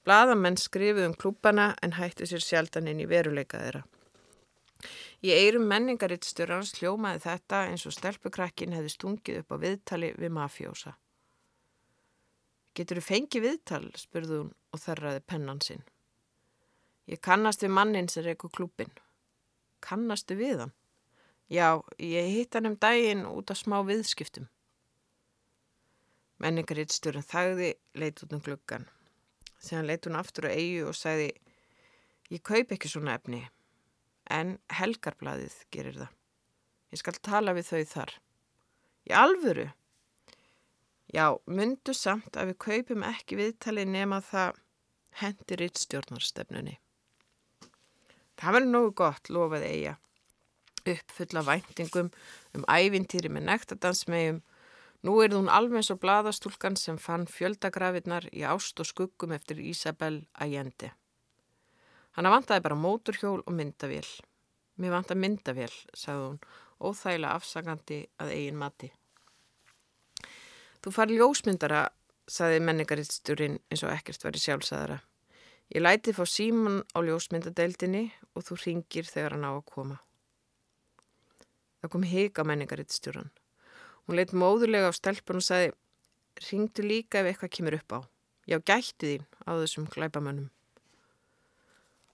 Blaðamenn 0.03 0.59
skrifuð 0.59 1.13
um 1.13 1.15
klúpana 1.15 1.71
en 1.79 1.95
hættu 1.95 2.27
sér 2.27 2.43
sjaldan 2.43 2.91
inn 2.91 3.05
í 3.07 3.07
veruleika 3.07 3.63
þeirra. 3.63 3.85
Í 5.23 5.31
eirum 5.31 5.65
menningarittstjórnans 5.71 6.73
hljómaði 6.79 7.23
þetta 7.23 7.61
eins 7.69 7.85
og 7.87 7.95
stelpukrakkin 7.95 8.75
hefði 8.75 8.91
stungið 8.91 9.39
upp 9.43 9.55
á 9.55 9.57
viðtali 9.63 10.11
við 10.19 10.35
mafjósa. 10.35 10.97
Getur 12.73 12.99
þú 12.99 13.05
fengið 13.05 13.45
viðtal, 13.47 13.83
spurði 13.95 14.39
hún 14.41 14.53
og 14.73 14.81
þerraði 14.81 15.21
pennan 15.29 15.61
sinn. 15.61 15.83
Ég 17.07 17.21
kannast 17.21 17.63
við 17.63 17.75
mannin 17.75 18.09
sem 18.09 18.25
reyku 18.25 18.49
klúpin. 18.49 18.91
Kannastu 19.83 20.37
við 20.39 20.63
hann? 20.63 20.73
Já, 21.51 21.83
ég 21.99 22.31
hitt 22.33 22.55
hann 22.55 22.71
um 22.71 22.77
daginn 22.79 23.25
út 23.29 23.51
af 23.51 23.59
smá 23.59 23.81
viðskiptum. 23.85 24.47
Menningarriðstjórun 26.41 27.27
þagði, 27.27 27.73
leit 27.99 28.23
út 28.23 28.33
um 28.33 28.41
gluggan. 28.43 28.87
Þegar 29.63 29.85
leit 29.87 30.07
hún 30.07 30.17
aftur 30.19 30.47
á 30.49 30.55
eigu 30.55 30.87
og 30.89 30.97
sagði, 30.97 31.29
ég 32.33 32.41
kaup 32.43 32.73
ekki 32.73 32.89
svona 32.91 33.19
efni, 33.19 33.43
en 34.29 34.57
helgarbladið 34.71 35.55
gerir 35.73 35.97
það. 36.01 36.11
Ég 36.93 37.01
skal 37.01 37.17
tala 37.25 37.55
við 37.57 37.69
þau 37.71 37.83
þar. 37.93 38.13
Í 39.09 39.15
alvöru? 39.17 39.67
Já, 41.13 41.25
myndu 41.45 41.93
samt 41.97 42.37
að 42.37 42.53
við 42.53 42.61
kaupum 42.67 43.03
ekki 43.07 43.37
viðtali 43.39 43.83
nema 43.85 44.21
það 44.23 44.61
hendir 45.19 45.61
rittstjórnarstefnunni. 45.61 46.79
Það 48.39 48.55
verður 48.57 48.73
nógu 48.73 48.95
gott, 49.03 49.29
lofaði 49.29 49.69
eiga 49.69 49.97
uppfulla 50.89 51.43
væntingum 51.47 52.09
um 52.55 52.65
ævintýri 52.67 53.31
með 53.31 53.47
nektadansmegjum. 53.49 54.41
Nú 55.03 55.17
er 55.19 55.35
hún 55.35 55.51
alveg 55.51 55.83
svo 55.87 55.97
bladastúlkan 55.99 56.77
sem 56.79 56.97
fann 56.99 57.25
fjöldagrafinnar 57.27 58.29
í 58.31 58.45
ást 58.47 58.79
og 58.79 58.87
skuggum 58.87 59.35
eftir 59.35 59.59
Isabel 59.59 60.23
Allende. 60.33 60.93
Hanna 62.13 62.29
vantaði 62.29 62.61
bara 62.65 62.77
móturhjól 62.77 63.41
og 63.41 63.53
myndavél. 63.57 64.05
Mér 64.77 64.93
vanta 64.93 65.15
myndavél, 65.17 65.71
sagði 65.93 66.27
hún, 66.27 66.39
óþægilega 66.81 67.37
afsakandi 67.37 67.99
að 68.21 68.33
eigin 68.35 68.59
mati. 68.59 68.89
Þú 70.83 70.93
fari 70.93 71.17
ljósmyndara, 71.17 71.87
sagði 72.27 72.61
menningarittsturinn 72.67 73.59
eins 73.71 73.83
og 73.85 73.93
ekkert 73.93 74.25
væri 74.25 74.41
sjálfsæðara. 74.43 74.99
Ég 75.73 75.81
læti 75.81 76.13
fá 76.13 76.25
síman 76.29 76.81
á 76.93 76.99
ljósmyndadeildinni 77.01 78.03
og 78.35 78.45
þú 78.45 78.57
ringir 78.65 79.07
þegar 79.09 79.37
hann 79.37 79.47
á 79.47 79.51
að 79.53 79.65
koma. 79.69 80.01
Það 81.81 81.93
kom 81.95 82.03
hika 82.07 82.45
menningarittstjóran. 82.47 83.31
Hún 84.05 84.19
leitt 84.19 84.35
móðulega 84.35 84.91
á 84.91 84.93
stelpun 84.93 85.39
og 85.39 85.45
sagði, 85.45 85.71
ringdu 86.49 86.85
líka 86.85 87.21
ef 87.21 87.31
eitthvað 87.31 87.53
kemur 87.57 87.77
upp 87.79 87.95
á. 87.95 87.99
Já, 88.47 88.57
gætti 88.59 89.09
þín 89.15 89.25
á 89.47 89.51
þessum 89.55 89.87
glæbamönnum. 89.87 90.51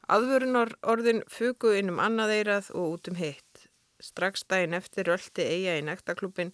Aðvörunar 0.09 0.71
orðin 0.89 1.19
fuguð 1.29 1.75
inn 1.83 1.91
um 1.93 1.99
annað 2.01 2.31
eirað 2.39 2.69
og 2.73 2.95
út 2.95 3.09
um 3.11 3.19
hitt. 3.19 3.65
Strax 4.01 4.41
daginn 4.49 4.73
eftir 4.73 5.05
röldi 5.05 5.43
eiga 5.45 5.75
í 5.77 5.83
nektaklubin 5.85 6.49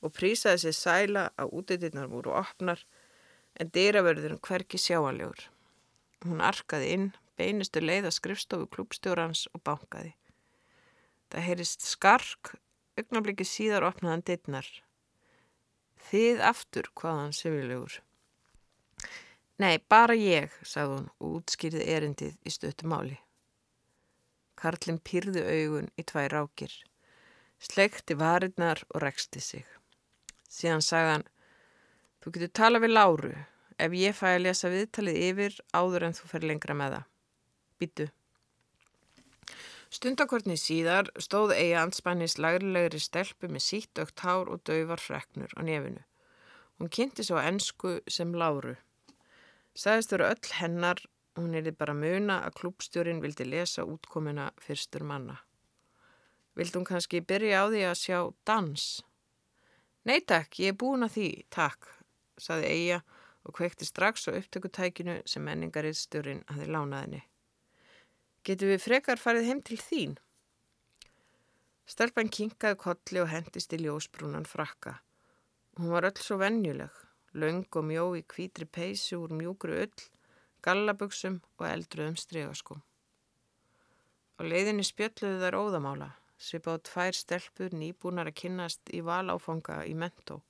og 0.00 0.14
prísaði 0.16 0.62
sér 0.62 0.76
sæla 0.78 1.24
að 1.36 1.52
útitinnar 1.60 2.08
voru 2.08 2.32
opnar 2.38 2.80
en 3.60 3.72
dýravörðurinn 3.74 4.40
hverki 4.48 4.80
sjáanlegur. 4.80 5.44
Hún 6.24 6.40
arkaði 6.40 6.88
inn, 6.94 7.06
beinustu 7.36 7.82
leið 7.84 8.08
að 8.08 8.16
skrifstofu 8.16 8.70
klubstjórans 8.72 9.44
og 9.52 9.60
bankaði. 9.68 10.14
Það 11.28 11.46
heyrist 11.50 11.84
skark, 11.84 12.54
augnabliki 12.96 13.44
síðar 13.44 13.90
opnaðan 13.90 14.24
dittnar. 14.24 14.68
Þið 16.08 16.44
aftur, 16.48 16.88
hvaðan 16.96 17.36
sefilegur. 17.36 18.00
Nei, 19.62 19.78
bara 19.88 20.12
ég, 20.18 20.52
sagði 20.68 20.98
hún 20.98 21.06
og 21.16 21.38
útskýrði 21.38 21.86
erindið 21.94 22.34
í 22.44 22.52
stöttu 22.52 22.88
máli. 22.90 23.16
Karlinn 24.56 25.00
pýrði 25.00 25.44
augun 25.44 25.88
í 25.96 26.04
tvær 26.04 26.32
rákir, 26.32 26.72
sleikti 27.60 28.16
varirnar 28.20 28.82
og 28.92 29.00
reksti 29.04 29.40
sig. 29.40 29.64
Síðan 30.52 30.84
sagði 30.84 31.14
hann, 31.14 31.26
þú 32.20 32.34
getur 32.36 32.52
tala 32.60 32.80
við 32.84 32.92
Láru 32.92 33.32
ef 33.80 33.96
ég 33.96 34.16
fæ 34.16 34.28
að 34.34 34.44
lesa 34.44 34.72
viðtalið 34.72 35.18
yfir 35.30 35.58
áður 35.76 36.08
en 36.08 36.16
þú 36.16 36.30
fer 36.30 36.46
lengra 36.48 36.76
með 36.76 36.96
það. 36.96 37.10
Býtu. 37.80 38.06
Stundakortni 39.96 40.56
síðar 40.60 41.08
stóð 41.22 41.54
eiga 41.56 41.84
anspannis 41.84 42.36
lagrilegri 42.40 43.00
stelpu 43.00 43.48
með 43.48 43.64
sítt 43.64 44.00
ökt 44.02 44.24
hár 44.24 44.50
og 44.52 44.64
dauvar 44.68 45.00
freknur 45.00 45.52
á 45.56 45.60
nefinu. 45.64 46.02
Hún 46.76 46.92
kynnti 46.92 47.24
svo 47.24 47.40
ennsku 47.40 48.00
sem 48.10 48.34
Láru. 48.36 48.74
Sæðist 49.76 50.14
voru 50.14 50.24
öll 50.30 50.52
hennar, 50.56 51.02
hún 51.36 51.52
er 51.58 51.66
bara 51.76 51.92
muna 51.92 52.38
að 52.46 52.54
klúbstjórin 52.62 53.20
vildi 53.20 53.44
lesa 53.44 53.84
útkomuna 53.84 54.46
fyrstur 54.64 55.04
manna. 55.04 55.36
Vildi 56.56 56.78
hún 56.78 56.86
kannski 56.88 57.20
byrja 57.20 57.60
á 57.60 57.64
því 57.68 57.82
að 57.84 58.00
sjá 58.00 58.18
dans? 58.48 58.86
Nei 60.08 60.22
takk, 60.24 60.56
ég 60.64 60.72
er 60.72 60.78
búin 60.80 61.04
að 61.04 61.18
því, 61.18 61.28
takk, 61.52 61.90
saði 62.40 62.70
eiga 62.72 63.02
og 63.44 63.52
kvekti 63.58 63.84
strax 63.84 64.24
á 64.32 64.38
upptökutækinu 64.38 65.18
sem 65.28 65.44
menningaristjórin 65.44 66.40
hafi 66.48 66.68
lánaðinni. 66.72 67.20
Getur 68.48 68.72
við 68.72 68.84
frekar 68.86 69.20
farið 69.20 69.50
heim 69.50 69.60
til 69.60 69.76
þín? 69.82 70.16
Stelpan 71.84 72.32
kinkaði 72.32 72.80
kolli 72.80 73.20
og 73.20 73.28
hendist 73.28 73.76
í 73.76 73.82
ljósbrúnan 73.84 74.48
frakka. 74.48 74.96
Hún 75.76 75.92
var 75.92 76.08
öll 76.08 76.16
svo 76.16 76.40
vennjuleg, 76.40 76.90
laung 77.36 77.68
og 77.78 77.86
mjó 77.86 78.08
í 78.16 78.24
kvítri 78.24 78.66
peysu 78.66 79.20
úr 79.22 79.34
mjúkru 79.36 79.76
öll, 79.84 80.04
gallabugsum 80.64 81.40
og 81.60 81.68
eldruðum 81.68 82.16
stregaskum. 82.18 82.82
Á 84.36 84.42
leiðinni 84.44 84.84
spjöldluðu 84.84 85.40
þær 85.44 85.60
óðamála, 85.60 86.10
svipað 86.36 86.82
tvær 86.90 87.16
stelpur 87.16 87.76
nýbúnar 87.76 88.32
að 88.32 88.38
kynnast 88.42 88.92
í 88.92 89.00
valáfanga 89.04 89.84
í 89.88 89.94
mentó 89.96 90.42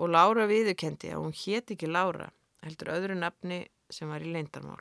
og 0.00 0.08
Lára 0.08 0.46
viðukendi 0.48 1.10
að 1.12 1.24
hún 1.26 1.34
hétt 1.36 1.74
ekki 1.74 1.88
Lára, 1.90 2.30
heldur 2.64 2.92
öðru 2.94 3.16
nafni 3.18 3.66
sem 3.92 4.08
var 4.08 4.24
í 4.24 4.32
leindarmál. 4.32 4.80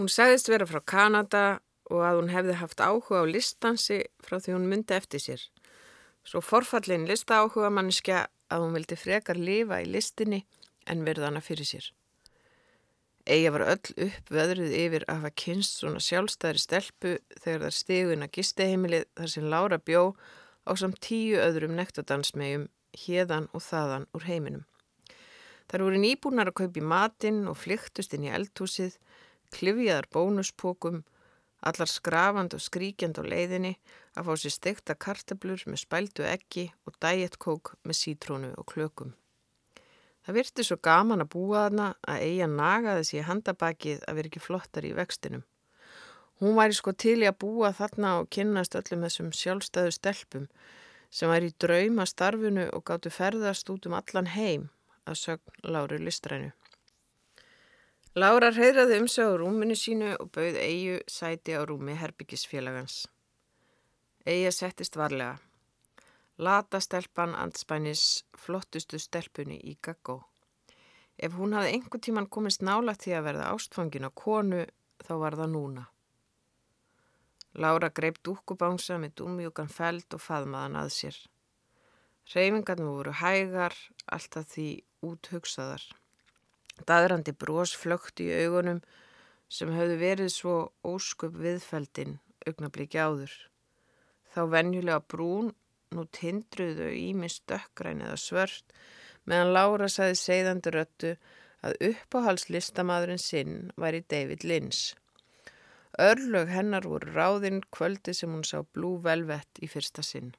Hún 0.00 0.10
segðist 0.10 0.50
vera 0.50 0.66
frá 0.66 0.80
Kanada 0.82 1.44
og 1.92 2.02
að 2.02 2.18
hún 2.18 2.32
hefði 2.32 2.56
haft 2.58 2.82
áhuga 2.82 3.22
á 3.22 3.24
listansi 3.28 4.00
frá 4.24 4.40
því 4.40 4.56
hún 4.56 4.68
myndi 4.70 4.96
eftir 4.96 5.22
sér. 5.22 5.42
Svo 6.26 6.42
forfallin 6.42 7.06
lista 7.06 7.42
áhuga 7.42 7.70
manniska 7.70 8.26
að 8.52 8.66
hún 8.66 8.76
vildi 8.76 8.98
frekar 9.00 9.40
lifa 9.40 9.80
í 9.82 9.88
listinni 9.88 10.44
en 10.90 11.04
verða 11.06 11.30
hana 11.30 11.42
fyrir 11.44 11.68
sér. 11.68 11.90
Egi 13.22 13.50
var 13.54 13.62
öll 13.70 14.06
upp 14.06 14.30
veðrið 14.34 14.72
yfir 14.74 15.04
að 15.06 15.20
hafa 15.20 15.36
kynst 15.44 15.78
svona 15.78 16.00
sjálfstæðri 16.02 16.62
stelpu 16.62 17.12
þegar 17.38 17.68
þar 17.68 17.76
stígun 17.76 18.26
að 18.26 18.32
gisteheimilið 18.38 19.04
þar 19.20 19.30
sem 19.34 19.46
Lára 19.52 19.78
bjó 19.78 20.02
á 20.66 20.72
samt 20.78 20.98
tíu 21.06 21.38
öðrum 21.38 21.76
nektadansmegjum 21.78 22.66
hérðan 23.04 23.46
og 23.54 23.62
þaðan 23.62 24.08
úr 24.16 24.26
heiminum. 24.26 24.64
Þar 25.70 25.86
voru 25.86 26.02
nýbúnar 26.02 26.50
að 26.50 26.58
kaupi 26.64 26.82
matinn 26.82 27.46
og 27.48 27.60
flyktust 27.62 28.12
inn 28.16 28.26
í 28.26 28.34
eldhúsið 28.34 28.98
klifjaðar 29.54 30.08
bónuspókum, 30.12 31.02
Allar 31.62 31.86
skrafand 31.86 32.56
og 32.56 32.62
skríkjand 32.62 33.20
á 33.20 33.22
leiðinni 33.22 33.76
að 34.18 34.26
fá 34.26 34.32
sér 34.42 34.54
stekta 34.56 34.96
kartablur 34.98 35.62
með 35.70 35.84
spældu 35.84 36.26
eggi 36.26 36.68
og 36.88 36.96
dæjetkók 36.98 37.76
með 37.86 37.98
sítrónu 38.00 38.50
og 38.58 38.66
klökum. 38.72 39.12
Það 40.26 40.36
virti 40.38 40.64
svo 40.66 40.78
gaman 40.82 41.22
að 41.22 41.32
búa 41.34 41.64
þarna 41.64 41.86
að 42.06 42.24
eiga 42.26 42.48
nagaði 42.50 43.06
sér 43.08 43.26
handabakið 43.26 44.04
að 44.06 44.18
vera 44.18 44.30
ekki 44.30 44.42
flottar 44.42 44.86
í 44.86 44.92
vextinum. 44.94 45.42
Hún 46.42 46.58
væri 46.58 46.74
sko 46.78 46.94
til 46.98 47.20
í 47.22 47.28
að 47.30 47.38
búa 47.42 47.70
þarna 47.74 48.16
og 48.20 48.30
kynnast 48.34 48.74
öllum 48.78 49.02
þessum 49.06 49.30
sjálfstæðu 49.38 49.94
stelpum 49.94 50.48
sem 51.10 51.30
væri 51.30 51.50
í 51.50 51.56
drauma 51.62 52.06
starfinu 52.08 52.68
og 52.74 52.86
gáttu 52.88 53.10
ferðast 53.14 53.70
út 53.70 53.86
um 53.86 53.98
allan 53.98 54.30
heim 54.34 54.70
að 55.06 55.20
sögn 55.22 55.62
Láru 55.70 55.98
Listrænu. 56.02 56.50
Lára 58.12 58.50
reyðraði 58.52 58.98
um 59.00 59.06
sig 59.08 59.24
á 59.24 59.32
rúminu 59.40 59.72
sínu 59.72 60.10
og 60.20 60.28
bauð 60.36 60.58
Eyju 60.60 60.98
sæti 61.08 61.54
á 61.56 61.64
rúmi 61.64 61.94
herbyggisfélagans. 61.96 63.06
Eyja 64.28 64.50
settist 64.52 64.98
varlega. 65.00 65.38
Lata 66.36 66.80
stelpan 66.84 67.32
andspænis 67.32 68.26
flottustu 68.36 69.00
stelpunni 69.00 69.56
í 69.64 69.78
gaggó. 69.80 70.18
Ef 71.16 71.32
hún 71.40 71.56
hafði 71.56 71.72
einhver 71.72 72.02
tíman 72.04 72.28
komist 72.28 72.60
nála 72.60 72.92
til 73.00 73.16
að 73.16 73.30
verða 73.30 73.48
ástfangin 73.54 74.04
á 74.04 74.12
konu 74.12 74.60
þá 75.00 75.12
var 75.24 75.38
það 75.40 75.52
núna. 75.56 75.86
Lára 77.56 77.88
greip 77.88 78.20
dúkubánsa 78.20 79.00
með 79.00 79.16
dúmjúkan 79.22 79.72
feld 79.72 80.12
og 80.12 80.20
faðmaðan 80.20 80.76
að 80.84 80.92
sér. 80.98 81.16
Reyfingarnir 82.28 82.92
voru 82.92 83.16
hægar, 83.24 83.72
alltaf 84.04 84.52
því 84.52 84.68
úthugsaðar. 85.00 85.88
Daðrandi 86.88 87.34
brós 87.36 87.72
flögt 87.78 88.22
í 88.24 88.28
augunum 88.42 88.82
sem 89.52 89.72
höfðu 89.72 89.96
verið 90.00 90.30
svo 90.32 90.56
ósköp 90.86 91.34
viðfældin 91.38 92.18
augnabliki 92.46 92.98
áður. 92.98 93.32
Þá 94.32 94.40
venjulega 94.54 95.02
brún, 95.12 95.52
nú 95.92 96.06
tindruðu 96.16 96.88
ímins 96.96 97.42
dökkræn 97.50 98.00
eða 98.06 98.16
svört, 98.20 98.72
meðan 99.28 99.52
Lára 99.52 99.88
saði 99.92 100.16
segðandi 100.18 100.72
röttu 100.72 101.12
að 101.62 101.76
uppáhalslistamadurinn 101.90 103.20
sinn 103.22 103.70
væri 103.78 104.02
David 104.08 104.46
Lynch. 104.48 104.96
Örlög 106.00 106.48
hennar 106.48 106.88
voru 106.88 107.12
ráðinn 107.12 107.60
kvöldi 107.70 108.14
sem 108.16 108.32
hún 108.32 108.46
sá 108.48 108.62
Blue 108.64 109.02
Velvet 109.04 109.60
í 109.60 109.68
fyrsta 109.68 110.02
sinn. 110.02 110.32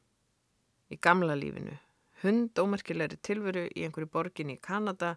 Í 0.89 0.97
gamla 0.97 1.37
lífinu, 1.37 1.77
hund 2.23 2.57
ómerkilegri 2.57 3.19
tilveru 3.21 3.67
í 3.69 3.85
einhverju 3.85 4.09
borgin 4.09 4.51
í 4.55 4.57
Kanada, 4.57 5.13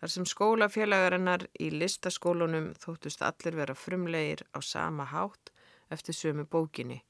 þar 0.00 0.12
sem 0.12 0.28
skólafélagarinnar 0.28 1.46
í 1.62 1.70
listaskólunum 1.72 2.72
þóttust 2.82 3.22
allir 3.24 3.56
vera 3.56 3.76
frumlegir 3.76 4.44
á 4.52 4.60
sama 4.60 5.06
hátt 5.08 5.52
eftir 5.90 6.16
sömu 6.16 6.46
bókinni. 6.50 7.02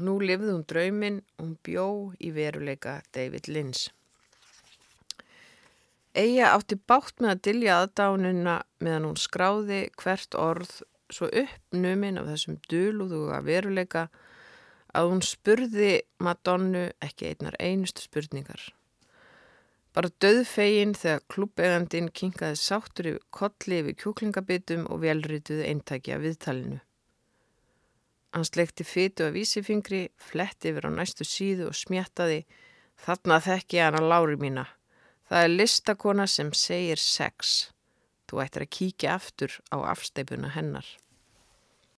Nú 0.00 0.16
lifði 0.22 0.54
hún 0.54 0.66
drauminn 0.68 1.18
og 1.36 1.44
hún 1.44 1.56
bjó 1.66 1.88
í 2.20 2.30
veruleika 2.32 3.00
David 3.12 3.50
Lynch. 3.52 3.90
Eija 6.16 6.54
átti 6.54 6.78
bátt 6.90 7.20
með 7.20 7.34
að 7.34 7.42
dilja 7.46 7.76
aðdánuna 7.82 8.56
meðan 8.82 9.10
hún 9.10 9.20
skráði 9.20 9.82
hvert 10.00 10.34
orð 10.34 10.72
svo 11.10 11.28
uppnuminn 11.42 12.18
af 12.18 12.30
þessum 12.30 12.58
duluðuga 12.70 13.42
veruleika 13.46 14.08
að 14.96 15.12
hún 15.12 15.22
spurði 15.22 15.92
Madonnu 16.22 16.88
ekki 17.04 17.30
einnar 17.30 17.58
einustu 17.62 18.02
spurningar. 18.02 18.70
Bara 19.94 20.12
döðfegin 20.22 20.94
þegar 20.94 21.24
klubbegandin 21.32 22.12
kingaði 22.14 22.58
sáttur 22.60 23.08
yfir 23.10 23.24
kolli 23.34 23.80
yfir 23.82 23.98
kjúklingabitum 24.04 24.86
og 24.86 25.02
velrituði 25.02 25.66
eintækja 25.66 26.20
viðtalinu. 26.22 26.78
Hann 28.30 28.46
slekti 28.46 28.86
fytu 28.86 29.26
af 29.26 29.34
vísifingri, 29.34 30.04
fletti 30.14 30.70
yfir 30.70 30.86
á 30.86 30.90
næstu 30.94 31.26
síðu 31.26 31.72
og 31.72 31.74
smjattaði 31.74 32.44
Þarna 33.00 33.38
þekk 33.40 33.74
ég 33.78 33.86
hana 33.86 34.00
lári 34.04 34.36
mína. 34.36 34.66
Það 35.30 35.44
er 35.46 35.52
listakona 35.54 36.26
sem 36.28 36.50
segir 36.52 37.00
sex. 37.00 37.70
Þú 38.28 38.42
ættir 38.44 38.64
að 38.66 38.72
kíkja 38.76 39.14
aftur 39.16 39.54
á 39.72 39.76
afsteipuna 39.92 40.50
hennar. 40.52 40.84